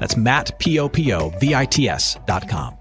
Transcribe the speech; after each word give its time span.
That's 0.00 0.16
Matt, 0.16 0.58
P-O-P-O-V-I-T-S 0.58 2.16
dot 2.26 2.48
com. 2.48 2.76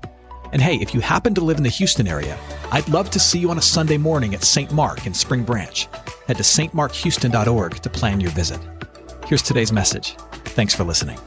And 0.51 0.61
hey, 0.61 0.77
if 0.77 0.95
you 0.95 1.01
happen 1.01 1.35
to 1.35 1.41
live 1.41 1.57
in 1.57 1.63
the 1.63 1.69
Houston 1.69 2.07
area, 2.07 2.39
I'd 2.71 2.87
love 2.89 3.11
to 3.11 3.19
see 3.19 3.37
you 3.37 3.51
on 3.51 3.59
a 3.59 3.61
Sunday 3.61 3.97
morning 3.97 4.33
at 4.33 4.43
St. 4.43 4.71
Mark 4.71 5.05
in 5.05 5.13
Spring 5.13 5.43
Branch. 5.43 5.87
Head 6.27 6.37
to 6.37 6.43
stmarkhouston.org 6.43 7.75
to 7.75 7.89
plan 7.89 8.19
your 8.19 8.31
visit. 8.31 8.59
Here's 9.27 9.43
today's 9.43 9.71
message. 9.71 10.15
Thanks 10.55 10.73
for 10.73 10.83
listening. 10.83 11.19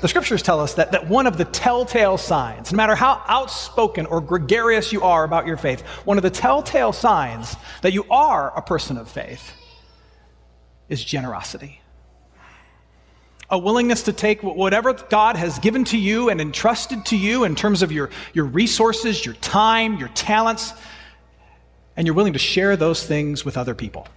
The 0.00 0.08
scriptures 0.08 0.42
tell 0.42 0.60
us 0.60 0.74
that, 0.74 0.92
that 0.92 1.08
one 1.08 1.26
of 1.26 1.38
the 1.38 1.46
telltale 1.46 2.18
signs, 2.18 2.70
no 2.70 2.76
matter 2.76 2.94
how 2.94 3.22
outspoken 3.26 4.04
or 4.06 4.20
gregarious 4.20 4.92
you 4.92 5.00
are 5.02 5.24
about 5.24 5.46
your 5.46 5.56
faith, 5.56 5.80
one 6.04 6.18
of 6.18 6.22
the 6.22 6.30
telltale 6.30 6.92
signs 6.92 7.56
that 7.80 7.94
you 7.94 8.04
are 8.10 8.56
a 8.56 8.60
person 8.60 8.98
of 8.98 9.10
faith 9.10 9.52
is 10.90 11.02
generosity 11.02 11.80
a 13.54 13.58
willingness 13.58 14.02
to 14.02 14.12
take 14.12 14.42
whatever 14.42 14.92
God 14.92 15.36
has 15.36 15.60
given 15.60 15.84
to 15.84 15.96
you 15.96 16.28
and 16.28 16.40
entrusted 16.40 17.06
to 17.06 17.16
you 17.16 17.44
in 17.44 17.54
terms 17.54 17.82
of 17.82 17.92
your, 17.92 18.10
your 18.32 18.46
resources, 18.46 19.24
your 19.24 19.36
time, 19.36 19.96
your 19.96 20.08
talents, 20.08 20.72
and 21.96 22.04
you're 22.04 22.16
willing 22.16 22.32
to 22.32 22.38
share 22.38 22.76
those 22.76 23.06
things 23.06 23.44
with 23.44 23.56
other 23.56 23.74
people. 23.74 24.08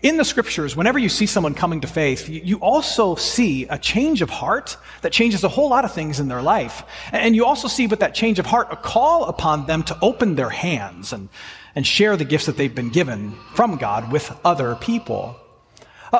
In 0.00 0.16
the 0.16 0.24
scriptures, 0.24 0.74
whenever 0.74 0.98
you 0.98 1.10
see 1.10 1.26
someone 1.26 1.52
coming 1.52 1.82
to 1.82 1.86
faith, 1.86 2.28
you 2.28 2.56
also 2.58 3.16
see 3.16 3.64
a 3.64 3.78
change 3.78 4.22
of 4.22 4.30
heart 4.30 4.78
that 5.02 5.12
changes 5.12 5.44
a 5.44 5.48
whole 5.48 5.68
lot 5.68 5.84
of 5.84 5.92
things 5.92 6.20
in 6.20 6.28
their 6.28 6.42
life. 6.42 6.84
And 7.12 7.36
you 7.36 7.44
also 7.44 7.68
see 7.68 7.86
with 7.86 8.00
that 8.00 8.14
change 8.14 8.38
of 8.38 8.46
heart 8.46 8.68
a 8.70 8.76
call 8.76 9.24
upon 9.24 9.66
them 9.66 9.82
to 9.84 9.98
open 10.00 10.36
their 10.36 10.50
hands 10.50 11.12
and, 11.12 11.28
and 11.74 11.86
share 11.86 12.16
the 12.16 12.24
gifts 12.24 12.46
that 12.46 12.56
they've 12.56 12.74
been 12.74 12.90
given 12.90 13.32
from 13.54 13.76
God 13.76 14.10
with 14.10 14.34
other 14.42 14.74
people. 14.76 15.38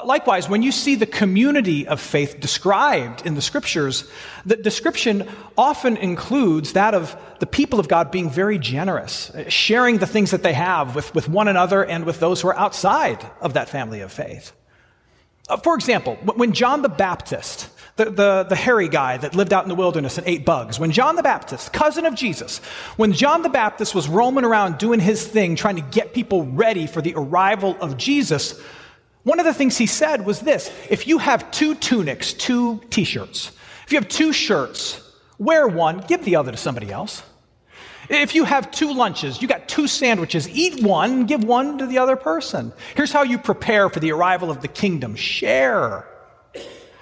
Likewise, 0.04 0.48
when 0.48 0.62
you 0.62 0.72
see 0.72 0.94
the 0.94 1.06
community 1.06 1.86
of 1.86 2.00
faith 2.00 2.40
described 2.40 3.24
in 3.24 3.34
the 3.34 3.42
scriptures, 3.42 4.10
the 4.44 4.56
description 4.56 5.28
often 5.56 5.96
includes 5.96 6.72
that 6.72 6.94
of 6.94 7.16
the 7.38 7.46
people 7.46 7.80
of 7.80 7.88
God 7.88 8.10
being 8.10 8.28
very 8.28 8.58
generous, 8.58 9.30
sharing 9.48 9.98
the 9.98 10.06
things 10.06 10.32
that 10.32 10.42
they 10.42 10.52
have 10.52 10.94
with, 10.94 11.14
with 11.14 11.28
one 11.28 11.48
another 11.48 11.84
and 11.84 12.04
with 12.04 12.20
those 12.20 12.40
who 12.40 12.48
are 12.48 12.56
outside 12.56 13.24
of 13.40 13.54
that 13.54 13.68
family 13.68 14.00
of 14.00 14.12
faith. 14.12 14.52
Uh, 15.48 15.56
for 15.56 15.74
example, 15.76 16.16
when 16.34 16.52
John 16.52 16.82
the 16.82 16.88
Baptist, 16.88 17.68
the, 17.94 18.06
the, 18.06 18.46
the 18.48 18.56
hairy 18.56 18.88
guy 18.88 19.16
that 19.16 19.36
lived 19.36 19.52
out 19.52 19.62
in 19.62 19.68
the 19.68 19.76
wilderness 19.76 20.18
and 20.18 20.26
ate 20.26 20.44
bugs, 20.44 20.80
when 20.80 20.90
John 20.90 21.14
the 21.14 21.22
Baptist, 21.22 21.72
cousin 21.72 22.04
of 22.04 22.16
Jesus, 22.16 22.58
when 22.96 23.12
John 23.12 23.42
the 23.42 23.48
Baptist 23.48 23.94
was 23.94 24.08
roaming 24.08 24.44
around 24.44 24.78
doing 24.78 24.98
his 24.98 25.24
thing, 25.24 25.54
trying 25.54 25.76
to 25.76 25.82
get 25.82 26.14
people 26.14 26.44
ready 26.46 26.88
for 26.88 27.00
the 27.00 27.14
arrival 27.14 27.76
of 27.80 27.96
Jesus, 27.96 28.60
one 29.26 29.40
of 29.40 29.44
the 29.44 29.52
things 29.52 29.76
he 29.76 29.86
said 29.86 30.24
was 30.24 30.38
this 30.38 30.70
if 30.88 31.08
you 31.08 31.18
have 31.18 31.50
two 31.50 31.74
tunics, 31.74 32.32
two 32.32 32.80
t 32.90 33.02
shirts, 33.02 33.50
if 33.84 33.92
you 33.92 33.98
have 33.98 34.08
two 34.08 34.32
shirts, 34.32 35.02
wear 35.36 35.66
one, 35.66 35.98
give 36.06 36.24
the 36.24 36.36
other 36.36 36.52
to 36.52 36.56
somebody 36.56 36.92
else. 36.92 37.24
If 38.08 38.36
you 38.36 38.44
have 38.44 38.70
two 38.70 38.94
lunches, 38.94 39.42
you 39.42 39.48
got 39.48 39.68
two 39.68 39.88
sandwiches, 39.88 40.48
eat 40.48 40.80
one, 40.80 41.26
give 41.26 41.42
one 41.42 41.76
to 41.78 41.86
the 41.86 41.98
other 41.98 42.14
person. 42.14 42.72
Here's 42.94 43.10
how 43.10 43.24
you 43.24 43.36
prepare 43.36 43.88
for 43.88 43.98
the 43.98 44.12
arrival 44.12 44.48
of 44.48 44.62
the 44.62 44.68
kingdom 44.68 45.16
share. 45.16 46.06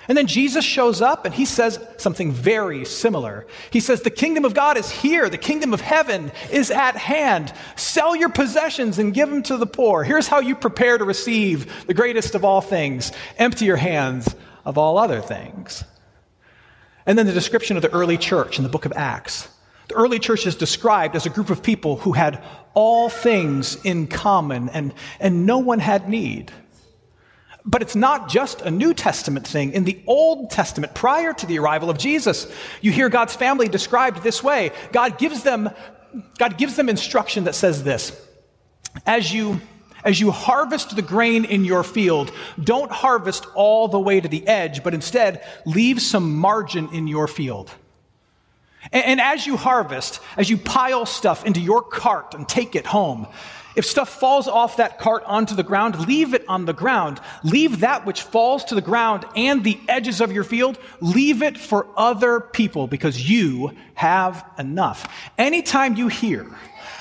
And 0.09 0.19
then 0.19 0.26
Jesus 0.26 0.65
shows 0.65 1.00
up 1.00 1.25
and 1.25 1.34
he 1.34 1.44
says 1.44 1.81
something 1.97 2.31
very 2.31 2.84
similar. 2.84 3.47
He 3.70 3.81
says, 3.81 4.03
The 4.03 4.10
kingdom 4.10 4.44
of 4.44 4.54
God 4.54 4.76
is 4.76 4.91
here. 4.91 5.28
The 5.28 5.38
kingdom 5.38 5.72
of 5.72 5.81
heaven 5.81 6.31
is 6.50 6.70
at 6.70 6.97
hand. 6.97 7.53
Sell 7.76 8.15
your 8.15 8.28
possessions 8.28 8.98
and 8.98 9.15
give 9.15 9.31
them 9.31 9.42
to 9.44 9.56
the 9.56 9.66
poor. 9.66 10.04
Here's 10.04 10.28
how 10.28 10.41
you 10.41 10.54
prepare 10.54 10.98
to 10.98 11.04
receive 11.04 11.87
the 11.87 11.94
greatest 11.94 12.34
of 12.34 12.44
all 12.44 12.60
things. 12.60 13.12
Empty 13.38 13.65
your 13.65 13.76
hands 13.76 14.34
of 14.65 14.76
all 14.76 14.98
other 14.98 15.22
things. 15.22 15.84
And 17.06 17.19
then 17.19 17.26
the 17.26 17.32
description 17.32 17.76
of 17.76 17.82
the 17.82 17.92
early 17.92 18.19
church 18.19 18.59
in 18.59 18.62
the 18.62 18.71
book 18.71 18.84
of 18.84 18.92
Acts. 18.94 19.48
The 19.88 19.94
early 19.94 20.19
church 20.19 20.47
is 20.47 20.56
described 20.56 21.16
as 21.16 21.26
a 21.26 21.31
group 21.31 21.50
of 21.50 21.62
people 21.62 21.97
who 21.97 22.12
had 22.12 22.42
all 22.72 23.09
things 23.09 23.76
in 23.84 24.06
common 24.06 24.69
and, 24.71 24.94
and 25.21 25.47
no 25.47 25.59
one 25.59 25.78
had 25.78 26.09
need. 26.09 26.50
But 27.65 27.81
it's 27.81 27.97
not 27.97 28.29
just 28.29 28.61
a 28.61 28.71
New 28.71 28.93
Testament 28.93 29.47
thing. 29.47 29.73
In 29.73 29.85
the 29.85 30.03
Old 30.07 30.51
Testament, 30.51 30.95
prior 30.95 31.33
to 31.33 31.47
the 31.47 31.59
arrival 31.59 31.89
of 31.89 31.97
Jesus, 31.97 32.47
you 32.83 32.93
hear 32.93 33.09
God's 33.09 33.35
family 33.35 33.69
described 33.69 34.23
this 34.23 34.43
way. 34.43 34.71
God 34.93 35.19
gives 35.19 35.43
them, 35.43 35.71
God 36.39 36.59
gives 36.59 36.77
them 36.77 36.89
instruction 36.91 37.45
that 37.45 37.55
says 37.55 37.83
this. 37.83 38.21
As 39.07 39.33
you, 39.33 39.63
as 40.05 40.21
you 40.21 40.31
harvest 40.31 40.95
the 40.95 41.03
grain 41.03 41.47
in 41.47 41.65
your 41.65 41.83
field, 41.83 42.33
don't 42.63 42.93
harvest 42.93 43.47
all 43.55 43.89
the 43.89 43.99
way 43.99 44.21
to 44.21 44.29
the 44.29 44.47
edge, 44.47 44.85
but 44.85 44.93
instead 44.93 45.43
leave 45.65 46.03
some 46.03 46.37
margin 46.37 46.91
in 46.93 47.07
your 47.07 47.27
field. 47.27 47.71
And, 48.93 49.05
and 49.05 49.21
as 49.21 49.47
you 49.47 49.56
harvest, 49.56 50.21
as 50.37 50.50
you 50.50 50.59
pile 50.59 51.06
stuff 51.06 51.45
into 51.45 51.61
your 51.61 51.83
cart 51.83 52.34
and 52.34 52.49
take 52.49 52.75
it 52.75 52.87
home, 52.87 53.27
if 53.77 53.84
stuff 53.84 54.21
falls 54.21 54.47
off 54.47 54.77
that 54.77 54.99
cart 54.99 55.25
onto 55.27 55.55
the 55.55 55.65
ground, 55.65 56.06
leave 56.06 56.33
it 56.33 56.45
on 56.49 56.65
the 56.65 56.72
ground. 56.72 57.21
Leave 57.43 57.81
that 57.81 58.06
which 58.06 58.22
falls 58.22 58.65
to 58.67 58.75
the 58.75 58.81
ground 58.81 59.25
and 59.34 59.65
the 59.65 59.81
edges 59.89 60.21
of 60.21 60.31
your 60.31 60.45
field, 60.45 60.78
leave 61.00 61.43
it 61.43 61.59
for 61.59 61.87
other 61.97 62.39
people 62.41 62.87
because 62.87 63.28
you 63.28 63.72
have 63.95 64.49
enough. 64.59 65.12
Anytime 65.39 65.97
you 65.97 66.09
hear 66.09 66.47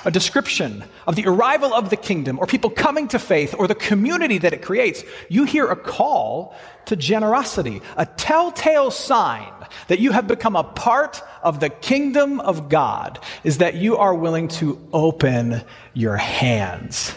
a 0.06 0.12
description 0.12 0.84
of 1.08 1.16
the 1.16 1.26
arrival 1.28 1.74
of 1.74 1.90
the 1.90 1.96
kingdom 1.96 2.40
or 2.40 2.46
people 2.46 2.70
coming 2.70 3.08
to 3.10 3.20
faith 3.20 3.56
or 3.58 3.68
the 3.68 3.76
community 3.76 4.38
that 4.38 4.54
it 4.54 4.62
creates, 4.62 5.04
you 5.30 5.46
hear 5.46 5.68
a 5.68 5.76
call 5.76 6.56
to 6.86 6.96
generosity, 6.96 7.82
a 7.98 8.06
telltale 8.06 8.92
sign 8.92 9.54
that 9.88 10.00
you 10.00 10.12
have 10.12 10.28
become 10.28 10.56
a 10.56 10.64
part 10.64 11.22
of 11.42 11.60
the 11.60 11.70
kingdom 11.70 12.40
of 12.40 12.70
God 12.70 13.20
is 13.44 13.60
that 13.60 13.76
you 13.76 13.98
are 13.98 14.14
willing 14.14 14.48
to 14.50 14.86
open 14.92 15.62
your 15.94 16.18
hands 16.18 17.14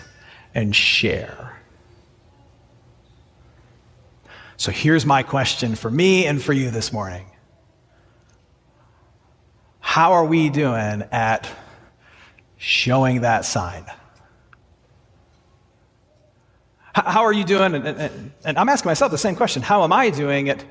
and 0.54 0.74
share. 0.74 1.60
So 4.56 4.70
here's 4.70 5.04
my 5.04 5.22
question 5.22 5.74
for 5.74 5.90
me 5.90 6.26
and 6.26 6.42
for 6.42 6.52
you 6.52 6.70
this 6.70 6.92
morning. 6.92 7.26
How 9.80 10.12
are 10.12 10.24
we 10.24 10.48
doing 10.48 11.04
at 11.12 11.48
showing 12.66 13.20
that 13.20 13.44
sign. 13.44 13.86
How 16.92 17.22
are 17.22 17.32
you 17.32 17.44
doing? 17.44 17.76
And, 17.76 17.86
and, 17.86 18.32
and, 18.44 18.58
I'm 18.58 18.68
asking 18.68 18.88
myself 18.88 19.12
the 19.12 19.18
same 19.18 19.36
question. 19.36 19.62
How 19.62 19.84
am 19.84 19.92
I 19.92 20.10
doing 20.10 20.48
at, 20.48 20.64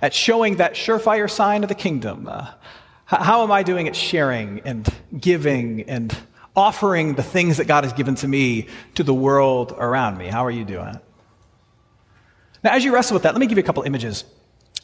at 0.00 0.14
showing 0.14 0.56
that 0.56 0.72
surefire 0.72 1.30
sign 1.30 1.62
of 1.62 1.68
the 1.68 1.74
kingdom? 1.74 2.26
Uh, 2.26 2.52
how 3.04 3.42
am 3.42 3.52
I 3.52 3.64
doing 3.64 3.86
at 3.86 3.94
sharing 3.94 4.60
and 4.60 4.88
giving 5.20 5.82
and 5.82 6.16
offering 6.56 7.16
the 7.16 7.22
things 7.22 7.58
that 7.58 7.66
God 7.66 7.84
has 7.84 7.92
given 7.92 8.14
to 8.14 8.28
me 8.28 8.68
to 8.94 9.02
the 9.02 9.12
world 9.12 9.74
around 9.76 10.16
me? 10.16 10.28
How 10.28 10.46
are 10.46 10.50
you 10.50 10.64
doing? 10.64 10.98
Now, 12.64 12.72
as 12.72 12.82
you 12.82 12.94
wrestle 12.94 13.12
with 13.12 13.24
that, 13.24 13.34
let 13.34 13.40
me 13.40 13.46
give 13.46 13.58
you 13.58 13.62
a 13.62 13.66
couple 13.66 13.82
images 13.82 14.24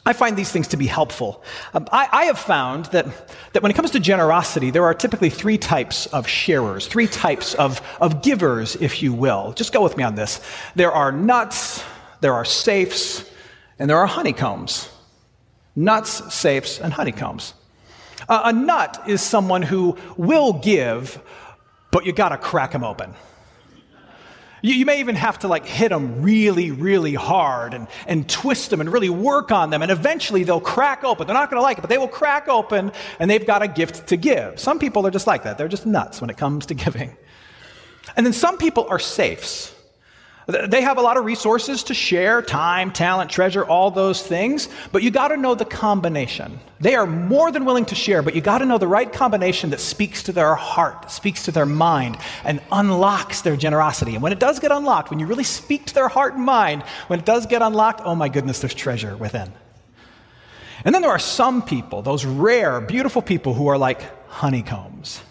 I 0.05 0.13
find 0.13 0.37
these 0.37 0.51
things 0.51 0.69
to 0.69 0.77
be 0.77 0.87
helpful. 0.87 1.43
Um, 1.73 1.87
I, 1.91 2.07
I, 2.11 2.25
have 2.25 2.39
found 2.39 2.85
that, 2.85 3.05
that 3.53 3.61
when 3.61 3.69
it 3.69 3.75
comes 3.75 3.91
to 3.91 3.99
generosity, 3.99 4.71
there 4.71 4.85
are 4.85 4.93
typically 4.93 5.29
three 5.29 5.57
types 5.57 6.05
of 6.07 6.27
sharers, 6.27 6.87
three 6.87 7.07
types 7.07 7.53
of, 7.53 7.81
of 7.99 8.21
givers, 8.21 8.75
if 8.77 9.03
you 9.03 9.13
will. 9.13 9.51
Just 9.53 9.73
go 9.73 9.83
with 9.83 9.97
me 9.97 10.03
on 10.03 10.15
this. 10.15 10.39
There 10.75 10.91
are 10.91 11.11
nuts, 11.11 11.83
there 12.21 12.33
are 12.33 12.45
safes, 12.45 13.29
and 13.77 13.89
there 13.89 13.97
are 13.97 14.07
honeycombs. 14.07 14.89
Nuts, 15.75 16.33
safes, 16.33 16.79
and 16.79 16.93
honeycombs. 16.93 17.53
Uh, 18.27 18.41
a 18.45 18.53
nut 18.53 19.03
is 19.07 19.21
someone 19.21 19.61
who 19.61 19.97
will 20.17 20.53
give, 20.53 21.21
but 21.91 22.05
you 22.05 22.13
gotta 22.13 22.37
crack 22.37 22.71
them 22.71 22.83
open. 22.83 23.13
You, 24.61 24.73
you, 24.73 24.85
may 24.85 24.99
even 24.99 25.15
have 25.15 25.39
to 25.39 25.47
like 25.47 25.65
hit 25.65 25.89
them 25.89 26.21
really, 26.21 26.71
really 26.71 27.13
hard 27.13 27.73
and, 27.73 27.87
and 28.07 28.27
twist 28.27 28.69
them 28.69 28.81
and 28.81 28.91
really 28.91 29.09
work 29.09 29.51
on 29.51 29.69
them. 29.69 29.81
And 29.81 29.91
eventually 29.91 30.43
they'll 30.43 30.59
crack 30.59 31.03
open. 31.03 31.27
They're 31.27 31.33
not 31.33 31.49
going 31.49 31.59
to 31.59 31.63
like 31.63 31.77
it, 31.77 31.81
but 31.81 31.89
they 31.89 31.97
will 31.97 32.07
crack 32.07 32.47
open 32.47 32.91
and 33.19 33.29
they've 33.29 33.45
got 33.45 33.61
a 33.61 33.67
gift 33.67 34.07
to 34.07 34.17
give. 34.17 34.59
Some 34.59 34.79
people 34.79 35.05
are 35.07 35.11
just 35.11 35.27
like 35.27 35.43
that. 35.43 35.57
They're 35.57 35.67
just 35.67 35.85
nuts 35.85 36.21
when 36.21 36.29
it 36.29 36.37
comes 36.37 36.65
to 36.67 36.73
giving. 36.85 37.15
And 38.15 38.25
then 38.25 38.33
some 38.33 38.57
people 38.57 38.87
are 38.89 38.99
safes. 38.99 39.73
They 40.49 40.81
have 40.81 40.97
a 40.97 41.01
lot 41.01 41.17
of 41.17 41.25
resources 41.25 41.83
to 41.83 41.93
share 41.93 42.41
time, 42.41 42.91
talent, 42.91 43.29
treasure, 43.29 43.63
all 43.63 43.91
those 43.91 44.23
things, 44.23 44.67
but 44.91 45.03
you 45.03 45.11
got 45.11 45.27
to 45.27 45.37
know 45.37 45.53
the 45.53 45.63
combination. 45.63 46.59
They 46.79 46.95
are 46.95 47.05
more 47.05 47.51
than 47.51 47.65
willing 47.65 47.85
to 47.85 47.95
share, 47.95 48.23
but 48.23 48.33
you 48.33 48.41
got 48.41 48.57
to 48.57 48.65
know 48.65 48.79
the 48.79 48.87
right 48.87 49.11
combination 49.13 49.69
that 49.69 49.79
speaks 49.79 50.23
to 50.23 50.31
their 50.31 50.55
heart, 50.55 51.11
speaks 51.11 51.43
to 51.45 51.51
their 51.51 51.67
mind, 51.67 52.17
and 52.43 52.61
unlocks 52.71 53.41
their 53.41 53.55
generosity. 53.57 54.15
And 54.15 54.23
when 54.23 54.31
it 54.31 54.39
does 54.39 54.59
get 54.59 54.71
unlocked, 54.71 55.11
when 55.11 55.19
you 55.19 55.27
really 55.27 55.43
speak 55.43 55.85
to 55.85 55.93
their 55.93 56.07
heart 56.07 56.33
and 56.33 56.43
mind, 56.43 56.81
when 57.07 57.19
it 57.19 57.25
does 57.25 57.45
get 57.45 57.61
unlocked, 57.61 58.01
oh 58.03 58.15
my 58.15 58.27
goodness, 58.29 58.59
there's 58.59 58.73
treasure 58.73 59.15
within. 59.15 59.51
And 60.83 60.95
then 60.95 61.03
there 61.03 61.11
are 61.11 61.19
some 61.19 61.61
people, 61.61 62.01
those 62.01 62.25
rare, 62.25 62.81
beautiful 62.81 63.21
people 63.21 63.53
who 63.53 63.67
are 63.67 63.77
like 63.77 64.01
honeycombs. 64.29 65.21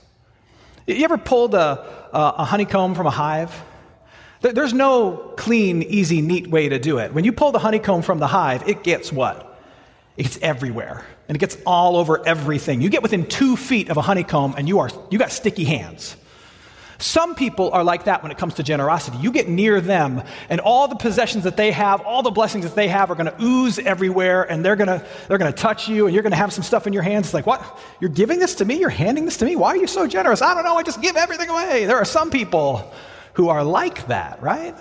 You 0.87 1.03
ever 1.03 1.19
pulled 1.19 1.55
a, 1.55 2.09
a 2.13 2.45
honeycomb 2.45 2.95
from 2.95 3.09
a 3.09 3.11
hive? 3.11 3.53
There's 4.41 4.73
no 4.73 5.33
clean, 5.37 5.83
easy, 5.83 6.23
neat 6.23 6.49
way 6.49 6.69
to 6.69 6.79
do 6.79 6.99
it. 6.99 7.13
When 7.13 7.25
you 7.25 7.33
pull 7.33 7.53
the 7.53 7.59
honeycomb 7.59 8.03
from 8.03 8.19
the 8.19 8.29
hive, 8.29 8.69
it 8.69 8.85
gets 8.85 9.13
what? 9.13 9.59
It 10.17 10.25
gets 10.25 10.39
everywhere. 10.41 11.05
And 11.29 11.37
it 11.37 11.41
gets 11.41 11.57
all 11.67 11.97
over 11.97 12.27
everything. 12.27 12.81
You 12.81 12.89
get 12.89 13.03
within 13.03 13.27
two 13.27 13.57
feet 13.57 13.91
of 13.91 13.97
a 13.97 14.03
honeycomb 14.03 14.55
and 14.57 14.69
you 14.69 14.79
are 14.79 14.91
you 15.11 15.19
got 15.19 15.33
sticky 15.33 15.65
hands. 15.65 16.17
Some 17.01 17.37
people 17.37 17.71
are 17.71 17.85
like 17.85 18.05
that 18.05 18.25
when 18.25 18.33
it 18.33 18.39
comes 18.39 18.55
to 18.55 18.65
generosity. 18.65 19.19
You 19.19 19.31
get 19.31 19.49
near 19.49 19.81
them, 19.81 20.21
and 20.49 20.61
all 20.61 20.89
the 20.89 20.97
possessions 20.97 21.45
that 21.45 21.57
they 21.57 21.71
have, 21.71 22.01
all 22.01 22.25
the 22.25 22.33
blessings 22.33 22.65
that 22.65 22.75
they 22.75 22.89
have, 22.89 23.09
are 23.13 23.15
going 23.15 23.31
to 23.31 23.41
ooze 23.41 23.79
everywhere, 23.79 24.43
and 24.43 24.65
they're 24.65 24.75
going 24.75 24.89
to 24.89 25.07
they're 25.29 25.39
going 25.39 25.53
to 25.53 25.57
touch 25.57 25.89
you, 25.89 26.07
and 26.07 26.15
you're 26.15 26.25
going 26.25 26.33
to 26.33 26.37
have 26.37 26.53
some 26.53 26.65
stuff 26.65 26.89
in 26.89 26.93
your 26.93 27.05
hands. 27.05 27.27
It's 27.27 27.35
like, 27.35 27.47
what? 27.47 27.63
You're 28.01 28.11
giving 28.11 28.41
this 28.41 28.57
to 28.57 28.65
me? 28.65 28.81
You're 28.81 28.89
handing 28.89 29.27
this 29.27 29.37
to 29.37 29.45
me? 29.45 29.55
Why 29.55 29.69
are 29.69 29.77
you 29.77 29.87
so 29.87 30.09
generous? 30.09 30.43
I 30.43 30.55
don't 30.55 30.65
know. 30.65 30.77
I 30.77 30.83
just 30.83 31.01
give 31.01 31.17
everything 31.17 31.49
away. 31.49 31.85
There 31.85 31.97
are 31.97 32.05
some 32.05 32.31
people 32.31 32.93
who 33.39 33.51
are 33.51 33.63
like 33.63 34.09
that, 34.09 34.43
right? 34.43 34.75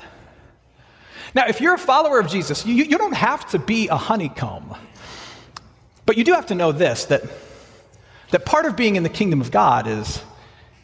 Now, 1.36 1.46
if 1.48 1.62
you're 1.62 1.76
a 1.76 1.78
follower 1.78 2.20
of 2.20 2.28
Jesus, 2.28 2.66
you, 2.66 2.74
you 2.74 2.98
don't 2.98 3.14
have 3.14 3.48
to 3.52 3.60
be 3.60 3.88
a 3.88 3.96
honeycomb. 3.96 4.76
But 6.08 6.18
you 6.18 6.24
do 6.24 6.34
have 6.34 6.48
to 6.48 6.56
know 6.56 6.72
this 6.72 7.06
that, 7.06 7.22
that 8.32 8.48
part 8.48 8.66
of 8.66 8.76
being 8.76 8.96
in 8.96 9.04
the 9.04 9.10
kingdom 9.10 9.42
of 9.42 9.52
God 9.52 9.86
is, 9.86 10.24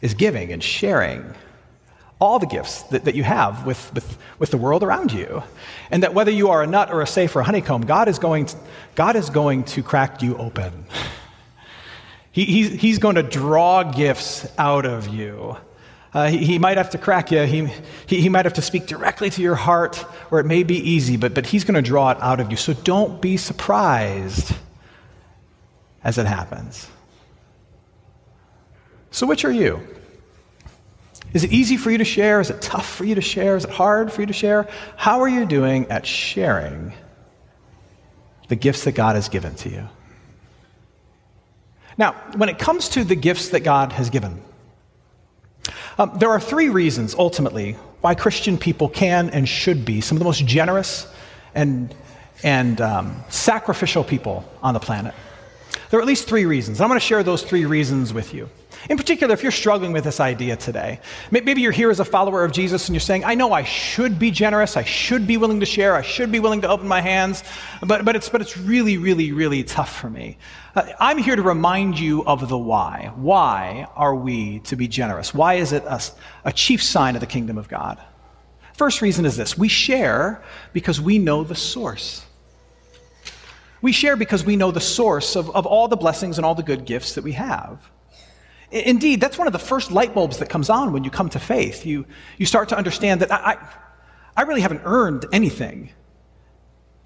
is 0.00 0.14
giving 0.14 0.52
and 0.52 0.62
sharing 0.62 1.34
all 2.20 2.38
the 2.38 2.46
gifts 2.46 2.82
that, 2.84 3.06
that 3.06 3.16
you 3.16 3.24
have 3.24 3.66
with, 3.66 3.92
with, 3.92 4.18
with 4.38 4.52
the 4.52 4.56
world 4.56 4.84
around 4.84 5.12
you. 5.12 5.42
And 5.90 6.04
that 6.04 6.14
whether 6.14 6.30
you 6.30 6.50
are 6.50 6.62
a 6.62 6.68
nut 6.68 6.92
or 6.92 7.02
a 7.02 7.08
safe 7.08 7.34
or 7.34 7.40
a 7.40 7.44
honeycomb, 7.44 7.86
God 7.86 8.06
is 8.06 8.20
going 8.20 8.46
to, 8.46 8.56
God 8.94 9.16
is 9.16 9.30
going 9.30 9.64
to 9.64 9.82
crack 9.82 10.22
you 10.22 10.36
open. 10.36 10.86
He, 12.30 12.46
he's, 12.46 12.72
he's 12.72 12.98
going 12.98 13.14
to 13.14 13.22
draw 13.22 13.84
gifts 13.84 14.44
out 14.58 14.86
of 14.86 15.06
you. 15.06 15.56
Uh, 16.14 16.28
he, 16.28 16.38
he, 16.38 16.58
might 16.60 16.76
have 16.76 16.90
to 16.90 16.98
crack 16.98 17.32
you. 17.32 17.42
He, 17.42 17.66
he, 18.06 18.20
he, 18.20 18.28
might 18.28 18.44
have 18.44 18.54
to 18.54 18.62
speak 18.62 18.86
directly 18.86 19.30
to 19.30 19.42
your 19.42 19.56
heart, 19.56 20.04
or 20.30 20.38
it 20.38 20.46
may 20.46 20.62
be 20.62 20.76
easy, 20.76 21.16
but, 21.16 21.34
but 21.34 21.44
he's 21.44 21.64
going 21.64 21.74
to 21.74 21.82
draw 21.82 22.12
it 22.12 22.18
out 22.22 22.38
of 22.38 22.52
you. 22.52 22.56
So 22.56 22.72
don't 22.72 23.20
be 23.20 23.36
surprised 23.36 24.54
as 26.04 26.16
it 26.16 26.26
happens. 26.26 26.86
So, 29.10 29.26
which 29.26 29.44
are 29.44 29.50
you? 29.50 29.80
Is 31.32 31.42
it 31.42 31.52
easy 31.52 31.76
for 31.76 31.90
you 31.90 31.98
to 31.98 32.04
share? 32.04 32.40
Is 32.40 32.50
it 32.50 32.62
tough 32.62 32.88
for 32.88 33.04
you 33.04 33.16
to 33.16 33.20
share? 33.20 33.56
Is 33.56 33.64
it 33.64 33.70
hard 33.70 34.12
for 34.12 34.20
you 34.20 34.28
to 34.28 34.32
share? 34.32 34.68
How 34.96 35.20
are 35.20 35.28
you 35.28 35.44
doing 35.44 35.90
at 35.90 36.06
sharing 36.06 36.92
the 38.46 38.54
gifts 38.56 38.84
that 38.84 38.92
God 38.92 39.16
has 39.16 39.28
given 39.28 39.56
to 39.56 39.68
you? 39.68 39.88
Now, 41.98 42.12
when 42.36 42.48
it 42.48 42.60
comes 42.60 42.88
to 42.90 43.02
the 43.02 43.16
gifts 43.16 43.48
that 43.48 43.60
God 43.60 43.92
has 43.92 44.10
given, 44.10 44.40
um, 45.98 46.12
there 46.18 46.30
are 46.30 46.40
three 46.40 46.68
reasons, 46.68 47.14
ultimately, 47.14 47.72
why 48.00 48.14
Christian 48.14 48.58
people 48.58 48.88
can 48.88 49.30
and 49.30 49.48
should 49.48 49.84
be 49.84 50.00
some 50.00 50.16
of 50.16 50.18
the 50.18 50.24
most 50.24 50.44
generous 50.44 51.06
and, 51.54 51.94
and 52.42 52.80
um, 52.80 53.22
sacrificial 53.28 54.04
people 54.04 54.44
on 54.62 54.74
the 54.74 54.80
planet. 54.80 55.14
There 55.90 55.98
are 55.98 56.02
at 56.02 56.08
least 56.08 56.28
three 56.28 56.44
reasons. 56.44 56.80
I'm 56.80 56.88
going 56.88 56.98
to 56.98 57.06
share 57.06 57.22
those 57.22 57.42
three 57.42 57.64
reasons 57.64 58.12
with 58.12 58.34
you. 58.34 58.48
In 58.90 58.98
particular, 58.98 59.32
if 59.32 59.42
you're 59.42 59.52
struggling 59.52 59.92
with 59.92 60.04
this 60.04 60.20
idea 60.20 60.56
today, 60.56 61.00
maybe 61.30 61.62
you're 61.62 61.72
here 61.72 61.90
as 61.90 62.00
a 62.00 62.04
follower 62.04 62.44
of 62.44 62.52
Jesus 62.52 62.86
and 62.88 62.94
you're 62.94 63.00
saying, 63.00 63.24
I 63.24 63.34
know 63.34 63.52
I 63.52 63.64
should 63.64 64.18
be 64.18 64.30
generous, 64.30 64.76
I 64.76 64.84
should 64.84 65.26
be 65.26 65.38
willing 65.38 65.60
to 65.60 65.66
share, 65.66 65.94
I 65.94 66.02
should 66.02 66.30
be 66.30 66.38
willing 66.38 66.60
to 66.62 66.68
open 66.68 66.86
my 66.86 67.00
hands, 67.00 67.44
but, 67.80 68.04
but, 68.04 68.14
it's, 68.14 68.28
but 68.28 68.42
it's 68.42 68.58
really, 68.58 68.98
really, 68.98 69.32
really 69.32 69.64
tough 69.64 69.94
for 69.94 70.10
me. 70.10 70.36
Uh, 70.74 70.86
I'm 71.00 71.16
here 71.16 71.34
to 71.34 71.42
remind 71.42 71.98
you 71.98 72.24
of 72.26 72.46
the 72.48 72.58
why. 72.58 73.12
Why 73.16 73.86
are 73.96 74.14
we 74.14 74.58
to 74.60 74.76
be 74.76 74.86
generous? 74.86 75.32
Why 75.32 75.54
is 75.54 75.72
it 75.72 75.84
a, 75.84 76.00
a 76.44 76.52
chief 76.52 76.82
sign 76.82 77.14
of 77.14 77.20
the 77.20 77.26
kingdom 77.26 77.56
of 77.56 77.68
God? 77.68 77.98
First 78.74 79.00
reason 79.00 79.24
is 79.24 79.36
this 79.36 79.56
we 79.56 79.68
share 79.68 80.42
because 80.72 81.00
we 81.00 81.18
know 81.18 81.42
the 81.42 81.54
source. 81.54 82.26
We 83.80 83.92
share 83.92 84.16
because 84.16 84.44
we 84.44 84.56
know 84.56 84.70
the 84.70 84.80
source 84.80 85.36
of, 85.36 85.54
of 85.54 85.66
all 85.66 85.88
the 85.88 85.96
blessings 85.96 86.38
and 86.38 86.44
all 86.44 86.54
the 86.54 86.62
good 86.62 86.84
gifts 86.84 87.14
that 87.14 87.24
we 87.24 87.32
have. 87.32 87.90
Indeed, 88.74 89.20
that's 89.20 89.38
one 89.38 89.46
of 89.46 89.52
the 89.52 89.58
first 89.60 89.92
light 89.92 90.14
bulbs 90.14 90.38
that 90.38 90.48
comes 90.48 90.68
on 90.68 90.92
when 90.92 91.04
you 91.04 91.10
come 91.10 91.28
to 91.28 91.38
faith. 91.38 91.86
You, 91.86 92.04
you 92.38 92.44
start 92.44 92.70
to 92.70 92.76
understand 92.76 93.20
that 93.20 93.30
I, 93.30 93.36
I, 93.36 93.68
I 94.36 94.42
really 94.42 94.62
haven't 94.62 94.82
earned 94.84 95.26
anything. 95.32 95.90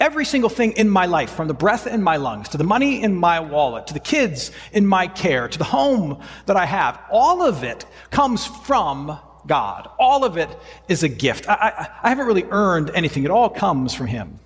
Every 0.01 0.25
single 0.25 0.49
thing 0.49 0.73
in 0.73 0.89
my 0.89 1.05
life, 1.05 1.31
from 1.31 1.47
the 1.47 1.53
breath 1.53 1.87
in 1.87 2.03
my 2.03 2.17
lungs, 2.17 2.49
to 2.51 2.57
the 2.57 2.65
money 2.65 3.03
in 3.03 3.15
my 3.15 3.41
wallet, 3.41 3.87
to 3.89 3.95
the 3.95 4.01
kids 4.01 4.51
in 4.73 4.87
my 4.87 5.09
care, 5.09 5.47
to 5.47 5.59
the 5.59 5.65
home 5.65 6.23
that 6.47 6.57
I 6.57 6.65
have, 6.65 6.99
all 7.11 7.43
of 7.43 7.63
it 7.63 7.85
comes 8.11 8.47
from 8.47 9.19
God. 9.47 9.91
All 9.99 10.25
of 10.25 10.39
it 10.39 10.49
is 10.89 11.03
a 11.03 11.09
gift. 11.09 11.51
I, 11.51 11.53
I, 11.53 11.89
I 12.05 12.09
haven't 12.09 12.27
really 12.27 12.47
earned 12.49 12.93
anything, 12.95 13.25
it 13.25 13.31
all 13.31 13.51
comes 13.51 13.93
from 13.93 14.07
Him. 14.07 14.39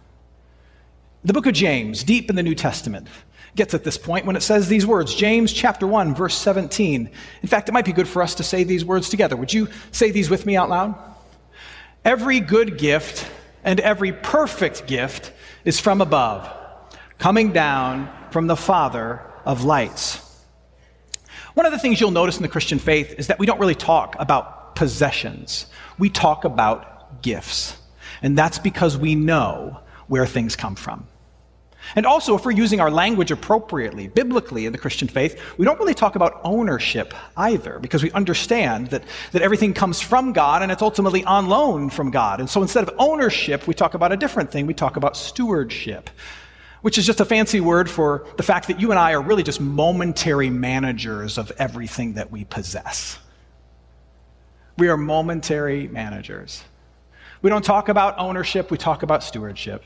The 1.23 1.33
book 1.33 1.47
of 1.47 1.55
James, 1.55 2.03
deep 2.03 2.31
in 2.31 2.35
the 2.35 2.43
New 2.43 2.57
Testament, 2.57 3.07
gets 3.55 3.75
at 3.75 3.85
this 3.85 3.99
point 3.99 4.25
when 4.25 4.37
it 4.37 4.43
says 4.43 4.69
these 4.69 4.87
words 4.87 5.15
James 5.15 5.53
chapter 5.53 5.87
1, 5.87 6.15
verse 6.15 6.37
17. 6.37 7.11
In 7.43 7.49
fact, 7.49 7.69
it 7.69 7.73
might 7.73 7.85
be 7.85 7.93
good 7.93 8.09
for 8.09 8.23
us 8.23 8.35
to 8.37 8.43
say 8.43 8.65
these 8.65 8.85
words 8.85 9.09
together. 9.09 9.37
Would 9.37 9.53
you 9.53 9.69
say 9.91 10.11
these 10.11 10.31
with 10.31 10.47
me 10.47 10.57
out 10.57 10.69
loud? 10.69 10.95
Every 12.05 12.41
good 12.41 12.79
gift 12.79 13.31
and 13.63 13.79
every 13.81 14.13
perfect 14.13 14.87
gift 14.87 15.33
is 15.65 15.79
from 15.79 16.01
above, 16.01 16.51
coming 17.19 17.53
down 17.53 18.13
from 18.31 18.47
the 18.47 18.57
Father 18.57 19.23
of 19.45 19.65
lights. 19.65 20.21
One 21.55 21.67
of 21.67 21.73
the 21.73 21.79
things 21.79 22.01
you'll 22.01 22.11
notice 22.11 22.37
in 22.39 22.43
the 22.43 22.49
Christian 22.49 22.79
faith 22.79 23.15
is 23.19 23.27
that 23.27 23.39
we 23.39 23.47
don't 23.47 23.61
really 23.61 23.75
talk 23.75 24.17
about 24.19 24.75
possessions, 24.75 25.67
we 25.99 26.09
talk 26.09 26.45
about 26.45 27.23
gifts. 27.23 27.77
And 28.23 28.39
that's 28.39 28.59
because 28.59 28.97
we 28.97 29.15
know 29.15 29.81
where 30.07 30.27
things 30.27 30.57
come 30.57 30.77
from. 30.77 31.07
And 31.95 32.07
also, 32.07 32.35
if 32.37 32.45
we're 32.45 32.53
using 32.53 32.81
our 32.81 32.91
language 32.91 33.31
appropriately, 33.31 34.09
biblically 34.09 34.67
in 34.67 34.73
the 34.73 34.79
Christian 34.79 35.09
faith, 35.09 35.41
we 35.59 35.65
don't 35.65 35.79
really 35.79 35.95
talk 35.95 36.17
about 36.17 36.41
ownership 36.45 37.15
either, 37.37 37.79
because 37.79 38.03
we 38.03 38.11
understand 38.13 38.89
that, 38.89 39.03
that 39.33 39.43
everything 39.43 39.75
comes 39.75 40.01
from 40.01 40.33
God 40.33 40.63
and 40.63 40.73
it's 40.73 40.83
ultimately 40.83 41.25
on 41.25 41.49
loan 41.49 41.91
from 41.91 42.11
God. 42.11 42.41
And 42.41 42.49
so 42.49 42.63
instead 42.63 42.89
of 42.89 42.95
ownership, 42.99 43.67
we 43.67 43.75
talk 43.75 43.95
about 43.95 44.13
a 44.13 44.17
different 44.17 44.51
thing. 44.51 44.67
We 44.67 44.75
talk 44.75 44.97
about 44.97 45.17
stewardship, 45.17 46.09
which 46.81 46.97
is 46.99 47.07
just 47.07 47.21
a 47.21 47.25
fancy 47.25 47.61
word 47.61 47.91
for 47.91 48.27
the 48.37 48.43
fact 48.43 48.69
that 48.69 48.81
you 48.81 48.91
and 48.91 48.99
I 48.99 49.13
are 49.13 49.23
really 49.23 49.43
just 49.43 49.61
momentary 49.61 50.51
managers 50.51 51.37
of 51.37 51.53
everything 51.59 52.15
that 52.15 52.31
we 52.31 52.45
possess. 52.45 53.19
We 54.79 54.89
are 54.89 54.97
momentary 54.97 55.89
managers. 55.89 56.65
We 57.43 57.51
don't 57.51 57.65
talk 57.65 57.89
about 57.89 58.19
ownership, 58.19 58.71
we 58.71 58.79
talk 58.79 59.03
about 59.03 59.23
stewardship. 59.23 59.85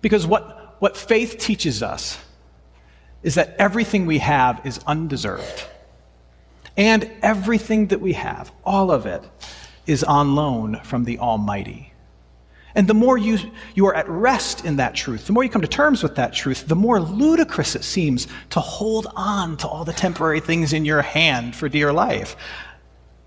Because 0.00 0.26
what 0.26 0.67
what 0.78 0.96
faith 0.96 1.38
teaches 1.38 1.82
us 1.82 2.18
is 3.22 3.34
that 3.34 3.56
everything 3.58 4.06
we 4.06 4.18
have 4.18 4.60
is 4.64 4.80
undeserved. 4.86 5.64
And 6.76 7.10
everything 7.22 7.88
that 7.88 8.00
we 8.00 8.12
have, 8.12 8.52
all 8.64 8.92
of 8.92 9.06
it, 9.06 9.22
is 9.86 10.04
on 10.04 10.36
loan 10.36 10.80
from 10.84 11.04
the 11.04 11.18
Almighty. 11.18 11.92
And 12.74 12.86
the 12.86 12.94
more 12.94 13.18
you, 13.18 13.38
you 13.74 13.86
are 13.86 13.94
at 13.94 14.08
rest 14.08 14.64
in 14.64 14.76
that 14.76 14.94
truth, 14.94 15.26
the 15.26 15.32
more 15.32 15.42
you 15.42 15.50
come 15.50 15.62
to 15.62 15.68
terms 15.68 16.02
with 16.02 16.14
that 16.14 16.32
truth, 16.32 16.68
the 16.68 16.76
more 16.76 17.00
ludicrous 17.00 17.74
it 17.74 17.82
seems 17.82 18.28
to 18.50 18.60
hold 18.60 19.08
on 19.16 19.56
to 19.56 19.66
all 19.68 19.84
the 19.84 19.92
temporary 19.92 20.38
things 20.38 20.72
in 20.72 20.84
your 20.84 21.02
hand 21.02 21.56
for 21.56 21.68
dear 21.68 21.92
life. 21.92 22.36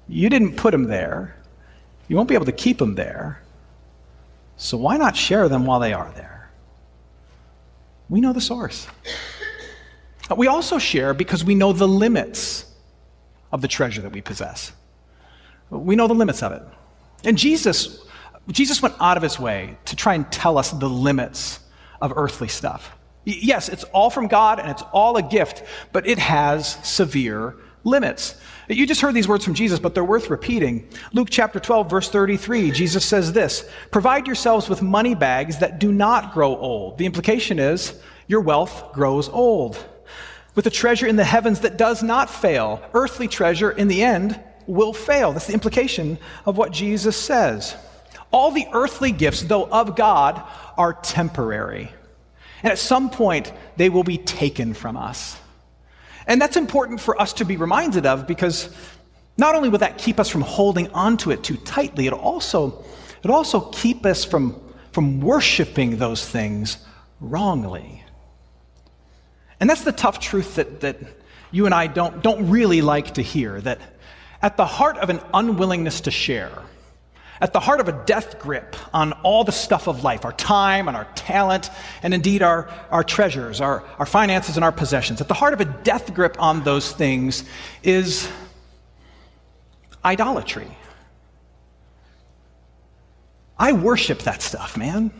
You 0.07 0.29
didn't 0.29 0.55
put 0.55 0.71
them 0.71 0.85
there, 0.85 1.35
you 2.07 2.15
won't 2.15 2.29
be 2.29 2.35
able 2.35 2.45
to 2.45 2.51
keep 2.51 2.77
them 2.77 2.95
there. 2.95 3.41
So 4.55 4.77
why 4.77 4.95
not 4.97 5.17
share 5.17 5.49
them 5.49 5.65
while 5.65 5.79
they 5.79 5.91
are 5.91 6.11
there? 6.15 6.40
We 8.11 8.19
know 8.19 8.33
the 8.33 8.41
source. 8.41 8.87
We 10.35 10.47
also 10.47 10.79
share 10.79 11.13
because 11.13 11.45
we 11.45 11.55
know 11.55 11.71
the 11.71 11.87
limits 11.87 12.65
of 13.53 13.61
the 13.61 13.69
treasure 13.69 14.01
that 14.01 14.11
we 14.11 14.19
possess. 14.19 14.73
We 15.69 15.95
know 15.95 16.07
the 16.07 16.13
limits 16.13 16.43
of 16.43 16.51
it. 16.51 16.61
And 17.23 17.37
Jesus, 17.37 18.05
Jesus 18.49 18.81
went 18.81 18.95
out 18.99 19.15
of 19.15 19.23
his 19.23 19.39
way 19.39 19.77
to 19.85 19.95
try 19.95 20.13
and 20.15 20.29
tell 20.29 20.57
us 20.57 20.71
the 20.71 20.89
limits 20.89 21.61
of 22.01 22.11
earthly 22.17 22.49
stuff. 22.49 22.91
Yes, 23.23 23.69
it's 23.69 23.85
all 23.85 24.09
from 24.09 24.27
God 24.27 24.59
and 24.59 24.69
it's 24.69 24.83
all 24.91 25.15
a 25.15 25.23
gift, 25.23 25.63
but 25.93 26.05
it 26.05 26.19
has 26.19 26.67
severe 26.83 27.55
limits. 27.83 28.35
You 28.67 28.85
just 28.85 29.01
heard 29.01 29.13
these 29.13 29.27
words 29.27 29.43
from 29.43 29.53
Jesus, 29.53 29.79
but 29.79 29.93
they're 29.93 30.03
worth 30.03 30.29
repeating. 30.29 30.87
Luke 31.13 31.27
chapter 31.29 31.59
12, 31.59 31.89
verse 31.89 32.09
33, 32.09 32.71
Jesus 32.71 33.03
says 33.03 33.33
this 33.33 33.69
Provide 33.91 34.27
yourselves 34.27 34.69
with 34.69 34.81
money 34.81 35.15
bags 35.15 35.59
that 35.59 35.79
do 35.79 35.91
not 35.91 36.33
grow 36.33 36.55
old. 36.55 36.97
The 36.97 37.05
implication 37.05 37.59
is 37.59 37.99
your 38.27 38.41
wealth 38.41 38.93
grows 38.93 39.27
old. 39.29 39.83
With 40.53 40.67
a 40.67 40.71
treasure 40.71 41.07
in 41.07 41.15
the 41.15 41.23
heavens 41.23 41.61
that 41.61 41.77
does 41.77 42.03
not 42.03 42.29
fail. 42.29 42.81
Earthly 42.93 43.27
treasure 43.27 43.71
in 43.71 43.87
the 43.87 44.03
end 44.03 44.39
will 44.67 44.93
fail. 44.93 45.31
That's 45.31 45.47
the 45.47 45.53
implication 45.53 46.17
of 46.45 46.57
what 46.57 46.71
Jesus 46.71 47.15
says. 47.15 47.75
All 48.31 48.51
the 48.51 48.67
earthly 48.73 49.11
gifts, 49.11 49.41
though 49.41 49.67
of 49.67 49.95
God, 49.95 50.41
are 50.77 50.93
temporary. 50.93 51.91
And 52.63 52.71
at 52.71 52.79
some 52.79 53.09
point, 53.09 53.51
they 53.77 53.89
will 53.89 54.03
be 54.03 54.17
taken 54.17 54.73
from 54.73 54.97
us. 54.97 55.37
And 56.27 56.41
that's 56.41 56.57
important 56.57 57.01
for 57.01 57.19
us 57.21 57.33
to 57.33 57.45
be 57.45 57.57
reminded 57.57 58.05
of 58.05 58.27
because 58.27 58.69
not 59.37 59.55
only 59.55 59.69
will 59.69 59.79
that 59.79 59.97
keep 59.97 60.19
us 60.19 60.29
from 60.29 60.41
holding 60.41 60.89
onto 60.91 61.31
it 61.31 61.43
too 61.43 61.57
tightly, 61.57 62.07
it 62.07 62.13
also, 62.13 62.83
it 63.23 63.29
also 63.29 63.61
keep 63.71 64.05
us 64.05 64.23
from, 64.23 64.61
from 64.91 65.19
worshiping 65.21 65.97
those 65.97 66.27
things 66.27 66.77
wrongly. 67.19 68.03
And 69.59 69.69
that's 69.69 69.83
the 69.83 69.91
tough 69.91 70.19
truth 70.19 70.55
that, 70.55 70.81
that 70.81 70.97
you 71.51 71.65
and 71.65 71.75
I 71.75 71.87
don't, 71.87 72.21
don't 72.23 72.49
really 72.49 72.81
like 72.81 73.15
to 73.15 73.21
hear 73.21 73.61
that 73.61 73.79
at 74.41 74.57
the 74.57 74.65
heart 74.65 74.97
of 74.97 75.09
an 75.09 75.21
unwillingness 75.33 76.01
to 76.01 76.11
share, 76.11 76.51
at 77.41 77.53
the 77.53 77.59
heart 77.59 77.79
of 77.79 77.87
a 77.87 77.91
death 78.05 78.39
grip 78.39 78.75
on 78.93 79.13
all 79.23 79.43
the 79.43 79.51
stuff 79.51 79.87
of 79.87 80.03
life, 80.03 80.23
our 80.23 80.33
time 80.33 80.87
and 80.87 80.95
our 80.95 81.05
talent, 81.15 81.71
and 82.03 82.13
indeed 82.13 82.43
our, 82.43 82.69
our 82.91 83.03
treasures, 83.03 83.59
our, 83.59 83.83
our 83.97 84.05
finances 84.05 84.57
and 84.57 84.63
our 84.63 84.71
possessions, 84.71 85.19
at 85.19 85.27
the 85.27 85.33
heart 85.33 85.53
of 85.53 85.59
a 85.59 85.65
death 85.65 86.13
grip 86.13 86.35
on 86.39 86.63
those 86.63 86.91
things 86.91 87.43
is 87.81 88.29
idolatry. 90.05 90.67
I 93.57 93.73
worship 93.73 94.19
that 94.19 94.41
stuff, 94.43 94.77
man. 94.77 95.11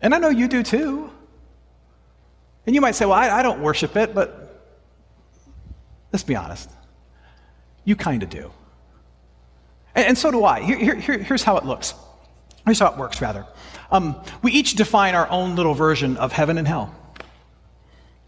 And 0.00 0.14
I 0.14 0.18
know 0.18 0.28
you 0.28 0.46
do 0.46 0.62
too. 0.62 1.10
And 2.66 2.74
you 2.74 2.80
might 2.80 2.94
say, 2.94 3.04
well, 3.04 3.14
I, 3.14 3.30
I 3.30 3.42
don't 3.42 3.60
worship 3.60 3.96
it, 3.96 4.14
but 4.14 4.62
let's 6.12 6.24
be 6.24 6.36
honest. 6.36 6.70
You 7.84 7.96
kind 7.96 8.22
of 8.22 8.30
do. 8.30 8.52
And, 9.96 10.06
and, 10.06 10.18
so 10.18 10.30
do 10.30 10.44
I. 10.44 10.60
Here, 10.60 10.94
here, 10.94 11.18
here's 11.18 11.42
how 11.42 11.56
it 11.56 11.64
looks. 11.64 11.94
Here's 12.64 12.78
how 12.78 12.92
it 12.92 12.98
works, 12.98 13.20
rather. 13.20 13.46
Um, 13.90 14.22
we 14.42 14.52
each 14.52 14.74
define 14.74 15.14
our 15.14 15.28
own 15.30 15.56
little 15.56 15.74
version 15.74 16.16
of 16.18 16.32
heaven 16.32 16.58
and 16.58 16.68
hell. 16.68 16.94